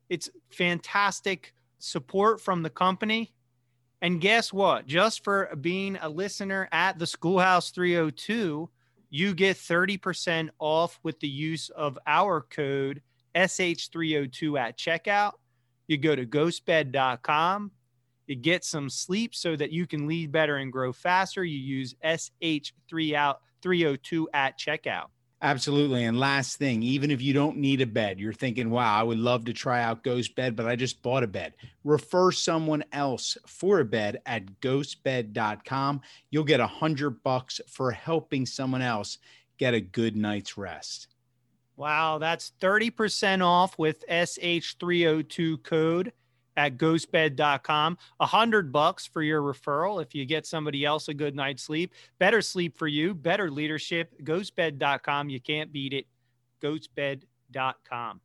It's 0.10 0.30
fantastic 0.50 1.54
support 1.80 2.42
from 2.42 2.64
the 2.64 2.70
company. 2.70 3.34
And 4.02 4.22
guess 4.22 4.54
what? 4.54 4.86
Just 4.86 5.24
for 5.24 5.50
being 5.60 5.98
a 6.02 6.10
listener 6.10 6.70
at 6.72 7.00
the 7.00 7.08
Schoolhouse 7.08 7.72
302, 7.72 8.70
you 9.10 9.34
get 9.34 9.58
30% 9.58 10.50
off 10.60 11.00
with 11.04 11.20
the 11.20 11.28
use 11.28 11.70
of 11.70 11.98
our 12.06 12.42
code 12.42 13.02
SH302 13.36 14.60
at 14.60 14.78
checkout. 14.78 15.34
You 15.88 15.98
go 15.98 16.16
to 16.16 16.26
ghostbed.com. 16.26 17.72
You 18.28 18.36
get 18.36 18.66
some 18.66 18.90
sleep 18.90 19.34
so 19.34 19.56
that 19.56 19.72
you 19.72 19.88
can 19.88 20.06
lead 20.06 20.32
better 20.32 20.58
and 20.58 20.72
grow 20.72 20.92
faster. 20.92 21.46
You 21.46 21.58
use 21.58 21.96
SH302 22.04 24.26
at 24.34 24.60
checkout. 24.60 25.08
Absolutely. 25.42 26.04
And 26.06 26.20
last 26.20 26.58
thing, 26.58 26.82
even 26.82 27.12
if 27.12 27.22
you 27.22 27.32
don't 27.32 27.58
need 27.58 27.82
a 27.82 27.86
bed, 27.86 28.20
you're 28.20 28.34
thinking, 28.34 28.72
wow, 28.72 29.00
I 29.00 29.04
would 29.04 29.20
love 29.20 29.46
to 29.46 29.54
try 29.54 29.84
out 29.84 30.04
Ghost 30.04 30.36
Bed, 30.36 30.56
but 30.56 30.66
I 30.66 30.76
just 30.76 31.04
bought 31.04 31.24
a 31.24 31.28
bed. 31.28 31.54
Refer 31.84 32.32
someone 32.32 32.84
else 32.92 33.38
for 33.46 33.80
a 33.80 33.86
bed 33.86 34.20
at 34.26 34.60
ghostbed.com. 34.62 36.02
You'll 36.32 36.44
get 36.44 36.60
a 36.60 36.66
hundred 36.66 37.22
bucks 37.22 37.62
for 37.68 37.92
helping 37.92 38.48
someone 38.48 38.82
else 38.82 39.20
get 39.60 39.76
a 39.76 39.82
good 39.82 40.16
night's 40.16 40.58
rest. 40.58 41.08
Wow, 41.76 42.18
that's 42.18 42.54
30% 42.60 43.46
off 43.46 43.78
with 43.78 44.04
SH302 44.10 45.62
code 45.62 46.14
at 46.58 46.78
ghostbed.com. 46.78 47.98
A 48.20 48.26
hundred 48.26 48.72
bucks 48.72 49.06
for 49.06 49.22
your 49.22 49.42
referral 49.42 50.02
if 50.02 50.14
you 50.14 50.26
get 50.26 50.46
somebody 50.46 50.84
else 50.84 51.08
a 51.08 51.14
good 51.14 51.36
night's 51.36 51.64
sleep. 51.64 51.94
Better 52.20 52.42
sleep 52.42 52.78
for 52.78 52.88
you, 52.88 53.14
better 53.14 53.50
leadership. 53.50 54.14
Ghostbed.com. 54.24 55.30
You 55.30 55.40
can't 55.40 55.72
beat 55.72 55.94
it. 55.94 56.08
Ghostbed.com. 56.62 58.22